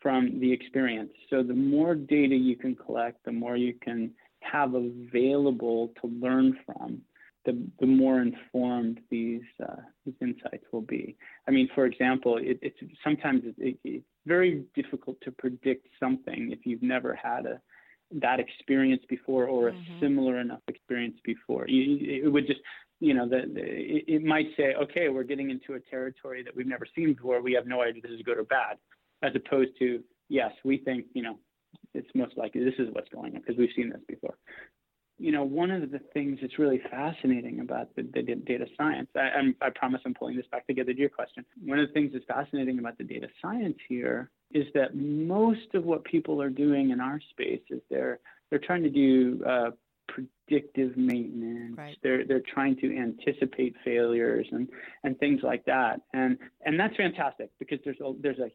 from 0.00 0.38
the 0.40 0.52
experience. 0.52 1.10
So 1.28 1.42
the 1.42 1.54
more 1.54 1.94
data 1.94 2.34
you 2.34 2.56
can 2.56 2.76
collect, 2.76 3.24
the 3.24 3.32
more 3.32 3.56
you 3.56 3.74
can 3.74 4.12
have 4.40 4.74
available 4.74 5.92
to 6.00 6.08
learn 6.08 6.56
from, 6.64 7.02
the, 7.44 7.60
the 7.80 7.86
more 7.86 8.20
informed 8.20 9.00
these 9.10 9.42
uh, 9.62 9.76
these 10.04 10.14
insights 10.20 10.64
will 10.72 10.82
be. 10.82 11.16
I 11.46 11.50
mean, 11.50 11.68
for 11.74 11.86
example, 11.86 12.38
it, 12.38 12.58
it's 12.62 12.78
sometimes 13.02 13.42
it, 13.58 13.78
it's 13.84 14.04
very 14.26 14.64
difficult 14.74 15.16
to 15.22 15.32
predict 15.32 15.88
something 16.00 16.50
if 16.52 16.60
you've 16.64 16.82
never 16.82 17.14
had 17.14 17.46
a 17.46 17.60
that 18.20 18.40
experience 18.40 19.02
before 19.08 19.46
or 19.46 19.68
a 19.68 19.72
mm-hmm. 19.72 20.00
similar 20.00 20.40
enough 20.40 20.62
experience 20.68 21.18
before. 21.24 21.66
You, 21.68 22.24
it 22.24 22.28
would 22.28 22.46
just, 22.46 22.60
you 23.00 23.12
know, 23.12 23.28
the, 23.28 23.42
the, 23.52 23.60
it, 23.60 24.04
it 24.06 24.24
might 24.24 24.46
say, 24.56 24.74
okay, 24.82 25.10
we're 25.10 25.24
getting 25.24 25.50
into 25.50 25.74
a 25.74 25.80
territory 25.80 26.42
that 26.42 26.56
we've 26.56 26.66
never 26.66 26.86
seen 26.96 27.12
before. 27.12 27.42
We 27.42 27.52
have 27.52 27.66
no 27.66 27.82
idea 27.82 28.00
this 28.00 28.12
is 28.12 28.22
good 28.22 28.38
or 28.38 28.44
bad 28.44 28.78
as 29.22 29.32
opposed 29.34 29.70
to 29.80 30.02
yes, 30.28 30.52
we 30.64 30.78
think 30.78 31.06
you 31.14 31.22
know 31.22 31.38
it's 31.94 32.08
most 32.14 32.36
likely 32.36 32.64
this 32.64 32.74
is 32.78 32.88
what's 32.92 33.08
going 33.08 33.34
on 33.34 33.40
because 33.40 33.56
we've 33.56 33.70
seen 33.74 33.90
this 33.90 34.00
before. 34.06 34.36
You 35.18 35.32
know, 35.32 35.42
one 35.42 35.70
of 35.70 35.90
the 35.90 36.00
things 36.14 36.38
that's 36.40 36.58
really 36.58 36.80
fascinating 36.90 37.60
about 37.60 37.94
the, 37.96 38.02
the 38.02 38.22
data 38.22 38.66
science, 38.76 39.08
I, 39.16 39.52
I 39.60 39.70
promise 39.70 40.00
I'm 40.04 40.14
pulling 40.14 40.36
this 40.36 40.46
back 40.50 40.66
together 40.66 40.92
to 40.92 40.98
your 40.98 41.08
question. 41.08 41.44
One 41.64 41.78
of 41.78 41.88
the 41.88 41.92
things 41.92 42.12
that's 42.12 42.24
fascinating 42.26 42.78
about 42.78 42.98
the 42.98 43.04
data 43.04 43.26
science 43.42 43.76
here 43.88 44.30
is 44.52 44.66
that 44.74 44.94
most 44.94 45.74
of 45.74 45.84
what 45.84 46.04
people 46.04 46.40
are 46.40 46.50
doing 46.50 46.90
in 46.90 47.00
our 47.00 47.20
space 47.30 47.62
is 47.70 47.80
they're 47.90 48.20
they're 48.48 48.58
trying 48.58 48.82
to 48.82 48.90
do 48.90 49.44
uh, 49.44 49.70
predictive 50.08 50.96
maintenance. 50.96 51.76
Right. 51.76 51.96
They're 52.02 52.24
they're 52.24 52.42
trying 52.52 52.76
to 52.76 52.96
anticipate 52.96 53.74
failures 53.84 54.46
and 54.50 54.68
and 55.04 55.18
things 55.18 55.40
like 55.42 55.64
that. 55.66 56.00
And 56.12 56.38
and 56.64 56.78
that's 56.78 56.96
fantastic 56.96 57.50
because 57.58 57.78
there's 57.84 58.00
a 58.00 58.12
there's 58.20 58.38
a 58.38 58.50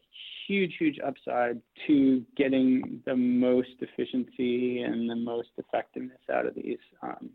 huge 0.46 0.74
huge 0.78 0.98
upside 1.04 1.60
to 1.86 2.22
getting 2.36 3.00
the 3.06 3.16
most 3.16 3.70
efficiency 3.80 4.80
and 4.80 5.08
the 5.08 5.16
most 5.16 5.50
effectiveness 5.56 6.18
out 6.32 6.46
of 6.46 6.54
these 6.54 6.78
um, 7.02 7.30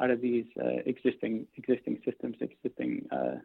out 0.00 0.10
of 0.10 0.20
these 0.20 0.46
uh, 0.60 0.82
existing 0.86 1.46
existing 1.56 1.98
systems, 2.04 2.36
existing 2.40 3.06
uh, 3.12 3.36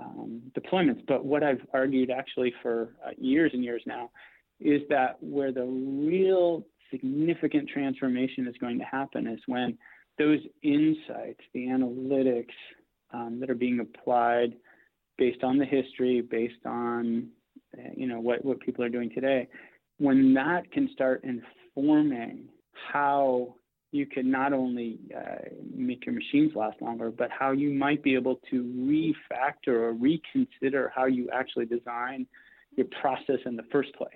um, 0.00 0.42
deployments. 0.58 1.02
But 1.06 1.24
what 1.24 1.42
I've 1.42 1.64
argued 1.72 2.10
actually 2.10 2.54
for 2.62 2.94
uh, 3.04 3.10
years 3.18 3.50
and 3.54 3.64
years 3.64 3.82
now 3.86 4.10
is 4.60 4.82
that 4.88 5.16
where 5.20 5.52
the 5.52 5.64
real 5.64 6.64
significant 6.90 7.68
transformation 7.68 8.46
is 8.46 8.54
going 8.60 8.78
to 8.78 8.84
happen 8.84 9.26
is 9.26 9.40
when 9.46 9.76
those 10.18 10.40
insights, 10.62 11.40
the 11.52 11.66
analytics 11.66 12.54
um, 13.12 13.38
that 13.40 13.50
are 13.50 13.54
being 13.54 13.80
applied 13.80 14.54
based 15.18 15.42
on 15.42 15.58
the 15.58 15.64
history, 15.64 16.20
based 16.20 16.64
on 16.64 17.28
you 17.94 18.06
know 18.06 18.20
what, 18.20 18.44
what 18.44 18.60
people 18.60 18.84
are 18.84 18.88
doing 18.88 19.10
today, 19.10 19.48
when 19.98 20.34
that 20.34 20.70
can 20.72 20.88
start 20.92 21.24
informing 21.24 22.48
how 22.92 23.54
you 23.92 24.06
can 24.06 24.30
not 24.30 24.52
only 24.52 24.98
uh, 25.16 25.36
make 25.74 26.04
your 26.04 26.14
machines 26.14 26.52
last 26.54 26.80
longer, 26.82 27.10
but 27.10 27.30
how 27.30 27.52
you 27.52 27.70
might 27.70 28.02
be 28.02 28.14
able 28.14 28.40
to 28.50 28.62
refactor 28.62 29.68
or 29.68 29.92
reconsider 29.92 30.92
how 30.94 31.06
you 31.06 31.28
actually 31.32 31.66
design 31.66 32.26
your 32.76 32.86
process 33.00 33.38
in 33.46 33.56
the 33.56 33.62
first 33.72 33.94
place. 33.94 34.12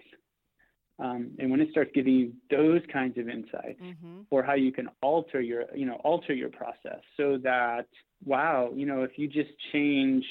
Um, 1.00 1.30
and 1.38 1.50
when 1.50 1.60
it 1.60 1.68
starts 1.70 1.90
giving 1.94 2.12
you 2.12 2.32
those 2.50 2.82
kinds 2.92 3.16
of 3.16 3.28
insights 3.28 3.80
mm-hmm. 3.82 4.20
or 4.30 4.42
how 4.42 4.54
you 4.54 4.70
can 4.70 4.88
alter 5.02 5.40
your 5.40 5.64
you 5.74 5.86
know 5.86 5.94
alter 6.04 6.34
your 6.34 6.50
process 6.50 7.00
so 7.16 7.38
that 7.42 7.86
wow 8.24 8.70
you 8.74 8.84
know 8.84 9.02
if 9.02 9.12
you 9.16 9.26
just 9.26 9.50
change 9.72 10.24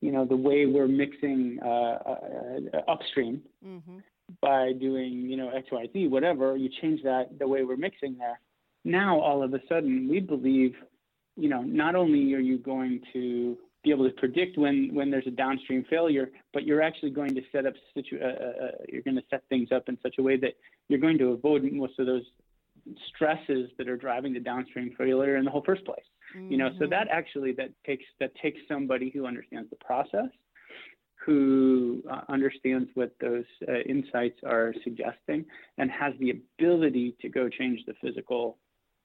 you 0.00 0.10
know 0.10 0.24
the 0.24 0.36
way 0.36 0.66
we're 0.66 0.88
mixing 0.88 1.58
uh, 1.64 1.68
uh, 1.68 2.80
upstream 2.88 3.42
mm-hmm. 3.64 3.98
by 4.40 4.72
doing 4.72 5.12
you 5.12 5.36
know 5.36 5.50
x 5.50 5.68
y 5.70 5.86
z 5.92 6.08
whatever 6.08 6.56
you 6.56 6.68
change 6.80 7.00
that 7.04 7.26
the 7.38 7.46
way 7.46 7.62
we're 7.62 7.76
mixing 7.76 8.18
there 8.18 8.40
now 8.84 9.20
all 9.20 9.42
of 9.42 9.54
a 9.54 9.60
sudden 9.68 10.08
we 10.10 10.18
believe 10.18 10.74
you 11.36 11.48
know 11.48 11.62
not 11.62 11.94
only 11.94 12.34
are 12.34 12.40
you 12.40 12.58
going 12.58 13.00
to 13.12 13.56
be 13.82 13.90
able 13.90 14.08
to 14.08 14.14
predict 14.14 14.56
when 14.56 14.94
when 14.94 15.10
there's 15.10 15.26
a 15.26 15.30
downstream 15.30 15.84
failure, 15.90 16.30
but 16.52 16.64
you're 16.64 16.82
actually 16.82 17.10
going 17.10 17.34
to 17.34 17.42
set 17.50 17.66
up 17.66 17.74
situ- 17.94 18.20
uh, 18.22 18.26
uh, 18.26 18.64
uh, 18.64 18.70
you're 18.88 19.02
going 19.02 19.16
to 19.16 19.24
set 19.30 19.42
things 19.48 19.70
up 19.72 19.88
in 19.88 19.98
such 20.02 20.16
a 20.18 20.22
way 20.22 20.36
that 20.36 20.54
you're 20.88 21.00
going 21.00 21.18
to 21.18 21.28
avoid 21.30 21.64
most 21.72 21.98
of 21.98 22.06
those 22.06 22.22
stresses 23.08 23.70
that 23.78 23.88
are 23.88 23.96
driving 23.96 24.32
the 24.32 24.40
downstream 24.40 24.94
failure 24.96 25.36
in 25.36 25.44
the 25.44 25.50
whole 25.50 25.62
first 25.64 25.84
place. 25.84 26.04
Mm-hmm. 26.36 26.52
You 26.52 26.58
know, 26.58 26.70
so 26.78 26.86
that 26.86 27.08
mm-hmm. 27.08 27.18
actually 27.18 27.52
that 27.52 27.70
takes 27.84 28.04
that 28.20 28.34
takes 28.36 28.60
somebody 28.68 29.10
who 29.10 29.26
understands 29.26 29.68
the 29.70 29.76
process, 29.76 30.30
who 31.24 32.02
uh, 32.10 32.20
understands 32.28 32.88
what 32.94 33.12
those 33.20 33.44
uh, 33.68 33.80
insights 33.88 34.38
are 34.44 34.74
suggesting, 34.84 35.44
and 35.78 35.90
has 35.90 36.14
the 36.20 36.30
ability 36.30 37.16
to 37.20 37.28
go 37.28 37.48
change 37.48 37.80
the 37.86 37.94
physical 38.00 38.58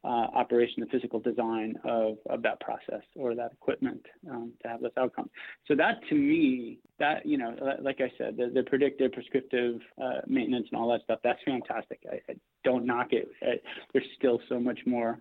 uh, 0.04 0.28
operation, 0.34 0.82
the 0.82 0.86
physical 0.88 1.20
design 1.20 1.76
of, 1.84 2.18
of 2.30 2.42
that 2.44 2.60
process 2.60 3.02
or 3.16 3.36
that 3.36 3.52
equipment 3.52 4.06
um, 4.30 4.54
to 4.62 4.68
have 4.68 4.82
those 4.82 4.92
outcomes. 4.98 5.30
So 5.68 5.76
that 5.76 6.00
to 6.10 6.16
me, 6.16 6.80
that 7.00 7.26
you 7.26 7.38
know, 7.38 7.56
like 7.82 8.00
I 8.00 8.12
said, 8.18 8.38
the, 8.38 8.50
the 8.54 8.64
predictive, 8.64 9.12
prescriptive 9.12 9.80
uh, 10.02 10.22
maintenance 10.28 10.68
and 10.72 10.80
all 10.80 10.92
that 10.92 11.02
stuff, 11.04 11.20
that's 11.24 11.40
fantastic. 11.46 12.00
I, 12.12 12.32
I 12.32 12.36
don't 12.64 12.86
knock 12.86 13.08
it. 13.12 13.30
I, 13.42 13.56
there's 13.94 14.06
still 14.18 14.40
so 14.50 14.60
much 14.60 14.80
more 14.86 15.20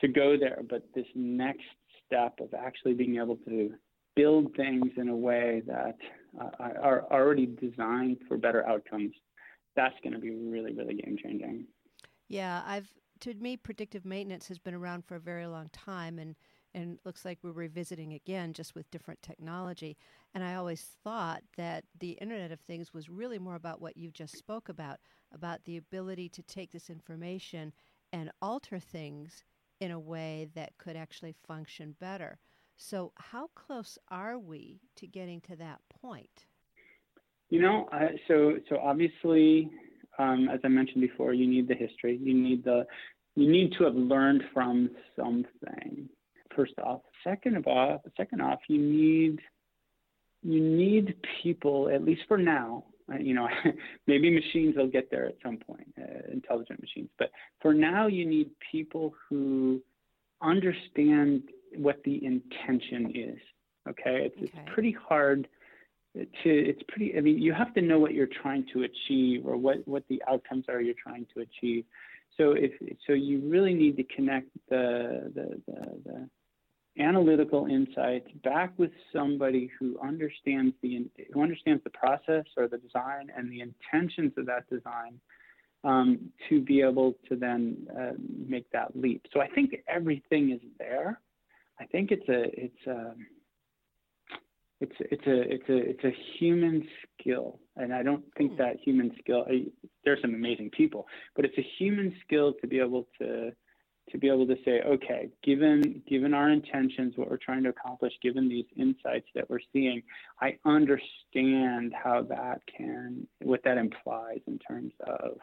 to 0.00 0.08
go 0.08 0.36
there, 0.38 0.62
but 0.68 0.82
this 0.94 1.06
next 1.14 1.64
step 2.06 2.34
of 2.40 2.52
actually 2.54 2.94
being 2.94 3.16
able 3.16 3.36
to 3.48 3.72
build 4.16 4.54
things 4.56 4.90
in 4.96 5.08
a 5.08 5.16
way 5.16 5.62
that 5.66 5.96
uh, 6.40 6.50
are 6.60 7.04
already 7.10 7.46
designed 7.46 8.18
for 8.28 8.36
better 8.36 8.66
outcomes, 8.66 9.12
that's 9.76 9.94
going 10.02 10.12
to 10.12 10.18
be 10.18 10.30
really, 10.30 10.72
really 10.72 10.94
game 10.94 11.16
changing. 11.22 11.64
Yeah, 12.28 12.62
I've 12.66 12.88
to 13.24 13.34
me, 13.34 13.56
predictive 13.56 14.04
maintenance 14.04 14.48
has 14.48 14.58
been 14.58 14.74
around 14.74 15.06
for 15.06 15.16
a 15.16 15.20
very 15.20 15.46
long 15.46 15.70
time, 15.70 16.18
and 16.18 16.36
and 16.74 16.98
looks 17.04 17.24
like 17.24 17.38
we're 17.40 17.52
revisiting 17.52 18.14
again, 18.14 18.52
just 18.52 18.74
with 18.74 18.90
different 18.90 19.22
technology. 19.22 19.96
And 20.34 20.42
I 20.42 20.56
always 20.56 20.88
thought 21.04 21.42
that 21.56 21.84
the 22.00 22.10
Internet 22.20 22.50
of 22.50 22.60
Things 22.60 22.92
was 22.92 23.08
really 23.08 23.38
more 23.38 23.54
about 23.54 23.80
what 23.80 23.96
you 23.96 24.10
just 24.10 24.36
spoke 24.36 24.68
about, 24.68 24.98
about 25.32 25.64
the 25.64 25.76
ability 25.76 26.28
to 26.30 26.42
take 26.42 26.72
this 26.72 26.90
information 26.90 27.72
and 28.12 28.32
alter 28.42 28.80
things 28.80 29.44
in 29.80 29.92
a 29.92 30.00
way 30.00 30.48
that 30.56 30.76
could 30.78 30.96
actually 30.96 31.36
function 31.46 31.94
better. 32.00 32.40
So, 32.76 33.12
how 33.16 33.48
close 33.54 33.96
are 34.10 34.38
we 34.38 34.80
to 34.96 35.06
getting 35.06 35.40
to 35.42 35.56
that 35.56 35.80
point? 36.02 36.44
You 37.48 37.62
know, 37.62 37.88
so 38.28 38.54
so 38.68 38.78
obviously, 38.78 39.70
um, 40.18 40.48
as 40.52 40.60
I 40.64 40.68
mentioned 40.68 41.00
before, 41.00 41.32
you 41.34 41.46
need 41.46 41.68
the 41.68 41.74
history. 41.74 42.18
You 42.20 42.34
need 42.34 42.64
the 42.64 42.86
you 43.36 43.50
need 43.50 43.72
to 43.78 43.84
have 43.84 43.94
learned 43.94 44.42
from 44.52 44.90
something. 45.16 46.08
First 46.54 46.74
off, 46.82 47.00
second 47.24 47.56
of 47.56 47.66
all, 47.66 48.02
second 48.16 48.40
off, 48.40 48.60
you 48.68 48.78
need 48.78 49.40
you 50.42 50.60
need 50.60 51.16
people 51.42 51.88
at 51.88 52.04
least 52.04 52.22
for 52.28 52.38
now. 52.38 52.84
Uh, 53.12 53.16
you 53.18 53.34
know, 53.34 53.48
maybe 54.06 54.30
machines 54.30 54.76
will 54.76 54.86
get 54.88 55.10
there 55.10 55.26
at 55.26 55.36
some 55.42 55.56
point, 55.58 55.86
uh, 56.00 56.32
intelligent 56.32 56.80
machines. 56.80 57.08
But 57.18 57.30
for 57.60 57.74
now, 57.74 58.06
you 58.06 58.24
need 58.24 58.50
people 58.70 59.14
who 59.28 59.80
understand 60.42 61.42
what 61.76 62.02
the 62.04 62.24
intention 62.24 63.12
is. 63.14 63.38
Okay, 63.88 64.26
it's, 64.26 64.36
okay. 64.36 64.50
it's 64.54 64.72
pretty 64.72 64.92
hard 64.92 65.48
to 66.14 66.30
it's 66.44 66.80
pretty 66.88 67.16
i 67.18 67.20
mean 67.20 67.38
you 67.38 67.52
have 67.52 67.74
to 67.74 67.82
know 67.82 67.98
what 67.98 68.14
you're 68.14 68.28
trying 68.40 68.64
to 68.72 68.84
achieve 68.84 69.44
or 69.44 69.56
what 69.56 69.86
what 69.86 70.04
the 70.08 70.22
outcomes 70.28 70.64
are 70.68 70.80
you're 70.80 70.94
trying 71.02 71.26
to 71.34 71.40
achieve 71.40 71.84
so 72.36 72.52
if 72.52 72.72
so, 73.06 73.12
you 73.12 73.40
really 73.40 73.74
need 73.74 73.96
to 73.96 74.04
connect 74.04 74.48
the 74.68 75.32
the, 75.34 75.60
the, 75.66 76.00
the 76.04 76.28
analytical 77.02 77.66
insights 77.66 78.28
back 78.42 78.72
with 78.78 78.90
somebody 79.12 79.70
who 79.78 79.98
understands 80.02 80.74
the 80.82 81.06
who 81.32 81.42
understands 81.42 81.82
the 81.84 81.90
process 81.90 82.44
or 82.56 82.68
the 82.68 82.78
design 82.78 83.30
and 83.36 83.50
the 83.50 83.60
intentions 83.60 84.32
of 84.36 84.46
that 84.46 84.68
design 84.68 85.18
um, 85.84 86.18
to 86.48 86.60
be 86.60 86.80
able 86.80 87.14
to 87.28 87.36
then 87.36 87.76
uh, 87.98 88.12
make 88.48 88.70
that 88.70 88.96
leap. 88.96 89.24
So 89.32 89.40
I 89.40 89.48
think 89.48 89.74
everything 89.88 90.50
is 90.50 90.60
there. 90.78 91.20
I 91.80 91.86
think 91.86 92.10
it's 92.10 92.28
a 92.28 92.64
it's 92.64 92.86
a 92.86 93.14
it's 94.84 94.96
it's 95.00 95.26
a 95.26 95.40
it's 95.54 95.68
a 95.68 95.76
it's 95.76 96.04
a 96.04 96.14
human 96.38 96.86
skill, 97.20 97.58
and 97.76 97.92
I 97.92 98.02
don't 98.02 98.24
think 98.36 98.52
hmm. 98.52 98.58
that 98.58 98.76
human 98.84 99.10
skill. 99.18 99.46
I, 99.48 99.66
there's 100.04 100.20
some 100.20 100.34
amazing 100.34 100.70
people, 100.70 101.06
but 101.34 101.44
it's 101.44 101.56
a 101.58 101.66
human 101.78 102.14
skill 102.24 102.54
to 102.60 102.66
be 102.66 102.78
able 102.78 103.06
to 103.20 103.52
to 104.10 104.18
be 104.18 104.28
able 104.28 104.46
to 104.46 104.56
say, 104.64 104.82
okay, 104.86 105.30
given 105.42 106.02
given 106.06 106.34
our 106.34 106.50
intentions, 106.50 107.14
what 107.16 107.30
we're 107.30 107.38
trying 107.38 107.62
to 107.64 107.70
accomplish, 107.70 108.12
given 108.22 108.48
these 108.48 108.66
insights 108.76 109.26
that 109.34 109.48
we're 109.48 109.64
seeing, 109.72 110.02
I 110.40 110.58
understand 110.64 111.94
how 111.94 112.22
that 112.28 112.60
can 112.76 113.26
what 113.42 113.60
that 113.64 113.78
implies 113.78 114.40
in 114.46 114.58
terms 114.58 114.92
of 115.06 115.38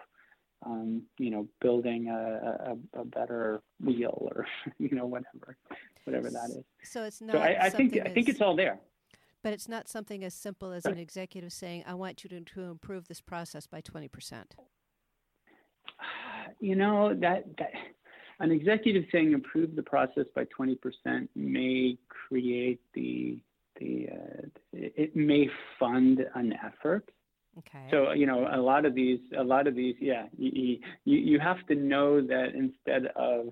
um, 0.63 1.01
you 1.17 1.31
know, 1.31 1.47
building 1.59 2.09
a, 2.09 2.75
a, 2.95 3.01
a, 3.01 3.05
better 3.05 3.63
wheel 3.83 4.29
or 4.31 4.45
you 4.77 4.95
know 4.95 5.07
whatever, 5.07 5.57
whatever 6.03 6.29
that 6.29 6.51
is. 6.55 6.63
So 6.83 7.03
it's 7.03 7.19
not. 7.19 7.33
So 7.33 7.39
I, 7.39 7.65
I 7.65 7.69
think 7.71 7.97
I 7.97 8.09
think 8.09 8.29
it's 8.29 8.41
all 8.41 8.55
there. 8.55 8.79
But 9.43 9.53
it's 9.53 9.67
not 9.67 9.89
something 9.89 10.23
as 10.23 10.33
simple 10.33 10.71
as 10.71 10.85
an 10.85 10.97
executive 10.97 11.51
saying, 11.51 11.83
I 11.87 11.95
want 11.95 12.23
you 12.23 12.29
to, 12.29 12.41
to 12.41 12.61
improve 12.63 13.07
this 13.07 13.21
process 13.21 13.65
by 13.65 13.81
20%. 13.81 14.09
You 16.59 16.75
know, 16.75 17.15
that, 17.15 17.45
that 17.57 17.71
an 18.39 18.51
executive 18.51 19.05
saying 19.11 19.33
improve 19.33 19.75
the 19.75 19.83
process 19.83 20.25
by 20.35 20.45
20% 20.59 21.27
may 21.35 21.97
create 22.07 22.81
the, 22.93 23.39
the 23.79 24.09
uh, 24.11 24.47
it 24.73 25.15
may 25.15 25.47
fund 25.79 26.25
an 26.35 26.53
effort. 26.63 27.09
Okay. 27.57 27.87
So 27.91 28.11
you 28.11 28.25
know, 28.25 28.47
a 28.51 28.57
lot 28.57 28.85
of 28.85 28.95
these, 28.95 29.19
a 29.37 29.43
lot 29.43 29.67
of 29.67 29.75
these, 29.75 29.95
yeah, 29.99 30.25
you, 30.37 30.77
you, 31.05 31.17
you 31.17 31.39
have 31.39 31.65
to 31.67 31.75
know 31.75 32.21
that 32.21 32.53
instead 32.55 33.07
of, 33.15 33.49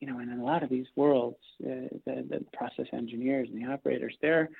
you 0.00 0.10
know, 0.10 0.18
in 0.18 0.30
a 0.30 0.44
lot 0.44 0.62
of 0.62 0.68
these 0.68 0.86
worlds, 0.96 1.38
uh, 1.64 1.88
the, 2.04 2.26
the 2.28 2.44
process 2.52 2.86
engineers 2.92 3.48
and 3.50 3.62
the 3.62 3.70
operators, 3.70 4.14
they're 4.20 4.50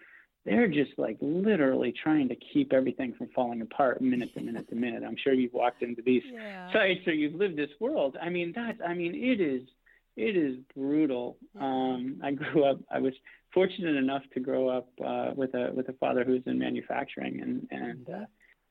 they're 0.47 0.69
just 0.69 0.93
like 0.97 1.19
literally 1.21 1.93
trying 2.03 2.29
to 2.29 2.37
keep 2.37 2.73
everything 2.73 3.13
from 3.19 3.29
falling 3.35 3.61
apart 3.61 4.01
minute 4.01 4.33
to 4.35 4.41
minute 4.41 4.69
to 4.69 4.77
minute. 4.77 5.03
I'm 5.05 5.17
sure 5.23 5.35
you've 5.35 5.53
walked 5.53 5.83
into 5.83 6.03
these 6.03 6.23
yeah. 6.33 6.73
sites 6.73 7.07
or 7.07 7.13
you've 7.13 7.35
lived 7.35 7.57
this 7.59 7.71
world. 7.81 8.17
I 8.23 8.29
mean, 8.29 8.53
that's, 8.55 8.79
I 8.87 8.95
mean, 8.95 9.15
it 9.15 9.41
is, 9.41 9.69
it 10.17 10.37
is 10.37 10.57
brutal. 10.75 11.37
Um, 11.61 12.21
I 12.23 12.31
grew 12.31 12.65
up, 12.65 12.79
I 12.91 13.01
was 13.01 13.13
fortunate 13.53 13.97
enough 13.97 14.23
to 14.35 14.41
grow 14.41 14.69
up 14.69 14.89
uh, 15.05 15.33
with 15.35 15.53
a, 15.55 15.73
with 15.75 15.89
a 15.89 15.95
father 15.95 16.25
who's 16.25 16.43
in 16.47 16.59
manufacturing 16.59 17.41
and, 17.41 17.69
and 17.71 18.09
uh, 18.09 18.27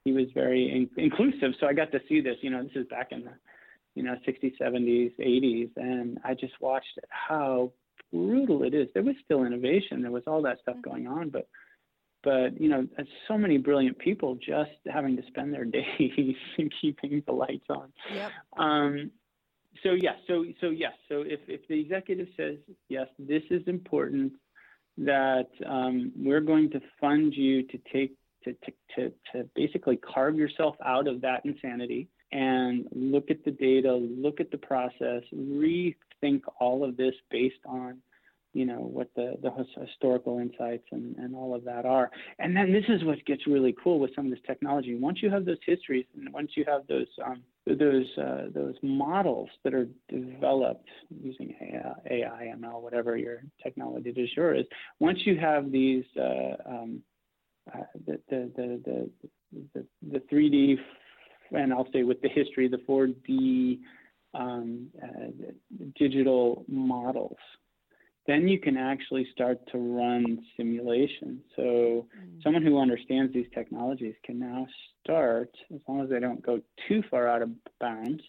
he 0.06 0.14
was 0.14 0.28
very 0.34 0.72
in- 0.72 1.04
inclusive. 1.04 1.52
So 1.60 1.68
I 1.68 1.74
got 1.74 1.92
to 1.92 2.00
see 2.08 2.22
this, 2.22 2.38
you 2.42 2.52
know, 2.52 2.64
this 2.64 2.72
is 2.76 2.88
back 2.88 3.10
in 3.12 3.26
the, 3.26 3.34
you 3.96 4.04
know, 4.04 4.16
60s, 4.26 4.54
70s, 4.62 5.12
80s. 5.20 5.72
And 5.76 6.20
I 6.24 6.36
just 6.36 6.54
watched 6.62 7.00
how 7.10 7.74
brutal 8.12 8.64
it 8.64 8.74
is. 8.74 8.88
There 8.94 9.04
was 9.04 9.16
still 9.24 9.44
innovation. 9.44 10.02
There 10.02 10.12
was 10.12 10.24
all 10.28 10.42
that 10.44 10.60
stuff 10.62 10.76
mm-hmm. 10.78 10.90
going 10.90 11.08
on, 11.08 11.30
but 11.30 11.48
but 12.24 12.60
you 12.60 12.70
know, 12.70 12.88
so 13.28 13.38
many 13.38 13.58
brilliant 13.58 14.00
people 14.00 14.36
just 14.36 14.72
having 14.92 15.16
to 15.16 15.24
spend 15.28 15.54
their 15.54 15.66
days 15.66 16.36
keeping 16.82 17.24
the 17.26 17.32
lights 17.32 17.68
on. 17.70 17.94
Yep. 18.14 18.32
Um, 18.58 19.12
so 19.84 19.92
yes, 19.92 20.16
so 20.28 20.46
so 20.62 20.70
yes, 20.70 20.94
so 21.08 21.22
if 21.22 21.40
if 21.48 21.68
the 21.68 21.80
executive 21.80 22.28
says 22.36 22.58
yes, 22.90 23.08
this 23.20 23.44
is 23.52 23.62
important, 23.68 24.34
that 24.98 25.50
um, 25.68 26.12
we're 26.16 26.42
going 26.42 26.70
to 26.72 26.80
fund 27.00 27.34
you 27.36 27.64
to 27.64 27.80
take 27.92 28.16
to, 28.44 28.54
to 28.54 28.72
to 28.96 29.14
to 29.32 29.50
basically 29.56 29.98
carve 29.98 30.36
yourself 30.36 30.76
out 30.84 31.08
of 31.08 31.22
that 31.22 31.46
insanity 31.46 32.08
and 32.32 32.88
look 32.92 33.30
at 33.30 33.44
the 33.46 33.52
data, 33.52 33.94
look 33.94 34.40
at 34.40 34.52
the 34.52 34.58
process, 34.58 35.24
rethink 35.34 35.96
all 36.60 36.84
of 36.84 36.98
this 36.98 37.14
based 37.30 37.64
on 37.66 37.98
you 38.54 38.66
know 38.66 38.80
what 38.80 39.10
the 39.16 39.36
the 39.42 39.52
historical 39.86 40.40
insights 40.40 40.86
and 40.92 41.16
and 41.18 41.36
all 41.36 41.54
of 41.54 41.64
that 41.66 41.86
are 41.86 42.10
and 42.40 42.56
then 42.56 42.72
this 42.72 42.86
is 42.88 43.04
what 43.04 43.24
gets 43.26 43.46
really 43.48 43.76
cool 43.84 44.00
with 44.00 44.12
some 44.16 44.26
of 44.26 44.32
this 44.32 44.40
technology 44.48 44.96
once 44.96 45.20
you 45.22 45.30
have 45.30 45.46
those 45.46 45.58
histories 45.66 46.06
and 46.16 46.32
once 46.34 46.52
you 46.56 46.64
have 46.66 46.88
those 46.88 47.08
um, 47.26 47.44
those 47.68 48.06
uh, 48.18 48.44
those 48.54 48.76
models 48.84 49.50
that 49.64 49.74
are 49.74 49.88
developed 50.08 50.88
using 51.10 51.56
AI, 52.10 52.54
ML, 52.56 52.82
whatever 52.82 53.18
your 53.18 53.42
technology 53.62 54.12
de 54.12 54.28
jour 54.36 54.54
is. 54.54 54.66
Once 55.00 55.20
you 55.26 55.38
have 55.38 55.72
these, 55.72 56.04
uh, 56.18 56.56
um, 56.68 57.02
uh, 57.74 57.80
the, 58.06 58.20
the, 58.30 58.52
the, 58.56 59.10
the, 59.74 59.86
the 60.12 60.20
3D, 60.32 60.76
and 61.52 61.74
I'll 61.74 61.88
say 61.92 62.04
with 62.04 62.22
the 62.22 62.30
history, 62.30 62.68
the 62.68 62.78
4D 62.78 63.80
um, 64.36 64.88
uh, 65.02 65.28
digital 65.98 66.66
models 66.68 67.38
then 68.28 68.48
you 68.48 68.60
can 68.60 68.78
actually 68.78 69.28
start 69.32 69.60
to 69.72 69.78
run 69.78 70.40
simulations. 70.58 71.42
So 71.56 71.62
mm. 71.62 72.44
someone 72.44 72.64
who 72.64 72.80
understands 72.80 73.34
these 73.34 73.48
technologies 73.54 74.16
can 74.24 74.40
now 74.40 74.66
start, 75.04 75.52
as 75.74 75.82
long 75.88 76.02
as 76.02 76.10
they 76.10 76.20
don't 76.20 76.44
go 76.44 76.60
too 76.88 77.04
far 77.12 77.28
out 77.28 77.42
of 77.42 77.50
bounds, 77.80 78.24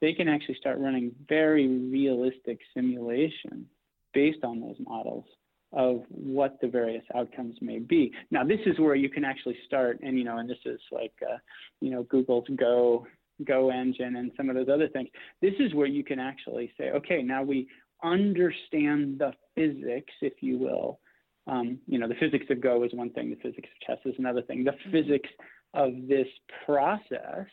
they 0.00 0.12
can 0.12 0.28
actually 0.28 0.56
start 0.56 0.78
running 0.78 1.12
very 1.28 1.66
realistic 1.66 2.60
simulations 2.74 3.66
based 4.12 4.44
on 4.44 4.60
those 4.60 4.76
models 4.80 5.24
of 5.72 6.02
what 6.08 6.58
the 6.60 6.68
various 6.68 7.04
outcomes 7.14 7.56
may 7.60 7.78
be. 7.78 8.12
Now, 8.30 8.44
this 8.44 8.60
is 8.64 8.78
where 8.78 8.94
you 8.94 9.10
can 9.10 9.24
actually 9.24 9.56
start, 9.66 9.98
and 10.02 10.16
you 10.16 10.24
know, 10.24 10.38
and 10.38 10.48
this 10.48 10.58
is 10.64 10.80
like, 10.90 11.12
uh, 11.22 11.36
you 11.80 11.90
know, 11.90 12.04
Google's 12.04 12.46
Go 12.56 13.06
Go 13.44 13.70
engine 13.70 14.16
and 14.16 14.32
some 14.36 14.48
of 14.48 14.56
those 14.56 14.68
other 14.68 14.88
things. 14.88 15.08
This 15.40 15.54
is 15.58 15.74
where 15.74 15.86
you 15.86 16.04
can 16.04 16.18
actually 16.18 16.72
say, 16.78 16.90
okay, 16.90 17.22
now 17.22 17.42
we 17.42 17.68
understand 18.02 19.18
the 19.18 19.32
physics, 19.54 20.12
if 20.20 20.34
you 20.40 20.58
will. 20.58 21.00
Um, 21.46 21.78
you 21.86 21.98
know, 21.98 22.08
the 22.08 22.14
physics 22.20 22.46
of 22.50 22.60
Go 22.60 22.84
is 22.84 22.92
one 22.92 23.10
thing, 23.10 23.30
the 23.30 23.36
physics 23.36 23.68
of 23.68 23.86
chess 23.86 24.04
is 24.04 24.14
another 24.18 24.42
thing. 24.42 24.64
The 24.64 24.72
mm-hmm. 24.72 24.90
physics 24.90 25.28
of 25.74 25.92
this 26.08 26.28
process, 26.64 27.46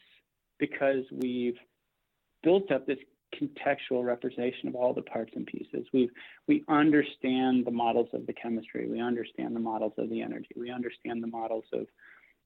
because 0.60 1.04
we've 1.12 1.58
built 2.44 2.72
up 2.72 2.86
this 2.86 3.00
contextual 3.34 4.06
representation 4.06 4.68
of 4.68 4.76
all 4.76 4.94
the 4.94 5.02
parts 5.02 5.32
and 5.36 5.46
pieces. 5.46 5.86
We 5.94 6.10
we 6.48 6.64
understand 6.70 7.66
the 7.66 7.72
models 7.72 8.10
of 8.14 8.26
the 8.28 8.34
chemistry. 8.34 8.90
We 8.90 9.02
understand 9.02 9.56
the 9.56 9.60
models 9.60 9.94
of 9.98 10.10
the 10.10 10.22
energy. 10.22 10.50
We 10.56 10.72
understand 10.72 11.24
the 11.24 11.28
models 11.28 11.66
of 11.74 11.88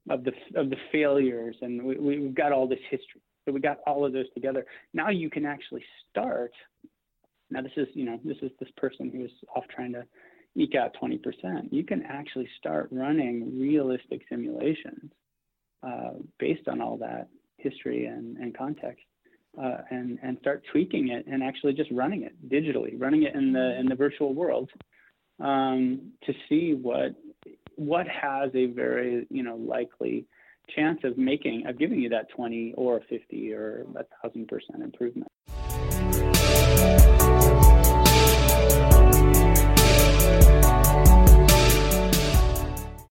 of 0.09 0.23
the 0.23 0.31
of 0.55 0.69
the 0.69 0.77
failures, 0.91 1.55
and 1.61 1.83
we, 1.83 1.97
we've 1.97 2.35
got 2.35 2.51
all 2.51 2.67
this 2.67 2.79
history. 2.89 3.21
So 3.49 3.53
we 3.53 3.61
got 3.61 3.79
all 3.87 4.05
of 4.05 4.13
those 4.13 4.29
together. 4.35 4.63
Now 4.93 5.09
you 5.09 5.27
can 5.27 5.43
actually 5.43 5.83
start. 6.07 6.51
Now 7.49 7.61
this 7.63 7.71
is 7.77 7.87
you 7.93 8.05
know 8.05 8.19
this 8.23 8.37
is 8.43 8.51
this 8.59 8.69
person 8.77 9.09
who's 9.09 9.31
off 9.55 9.63
trying 9.75 9.91
to 9.93 10.05
eke 10.55 10.75
out 10.75 10.95
20%. 11.01 11.19
You 11.71 11.83
can 11.83 12.03
actually 12.03 12.47
start 12.59 12.89
running 12.91 13.59
realistic 13.59 14.21
simulations 14.29 15.11
uh, 15.81 16.11
based 16.37 16.67
on 16.67 16.79
all 16.79 16.97
that 16.97 17.27
history 17.57 18.05
and, 18.05 18.37
and 18.37 18.55
context 18.55 19.03
uh, 19.59 19.77
and 19.89 20.19
and 20.21 20.37
start 20.41 20.63
tweaking 20.71 21.09
it 21.09 21.25
and 21.25 21.41
actually 21.41 21.73
just 21.73 21.89
running 21.89 22.21
it 22.21 22.35
digitally, 22.49 22.93
running 22.97 23.23
it 23.23 23.33
in 23.33 23.51
the 23.51 23.79
in 23.79 23.87
the 23.87 23.95
virtual 23.95 24.35
world 24.35 24.69
um, 25.39 26.11
to 26.23 26.33
see 26.47 26.75
what 26.75 27.15
what 27.77 28.07
has 28.07 28.51
a 28.53 28.67
very 28.67 29.25
you 29.31 29.41
know 29.41 29.55
likely 29.55 30.27
chance 30.75 30.99
of 31.03 31.17
making 31.17 31.65
of 31.67 31.77
giving 31.77 31.99
you 31.99 32.09
that 32.09 32.29
20 32.35 32.73
or 32.77 33.01
50 33.09 33.53
or 33.53 33.85
a 33.95 34.05
thousand 34.21 34.47
percent 34.47 34.83
improvement. 34.83 35.31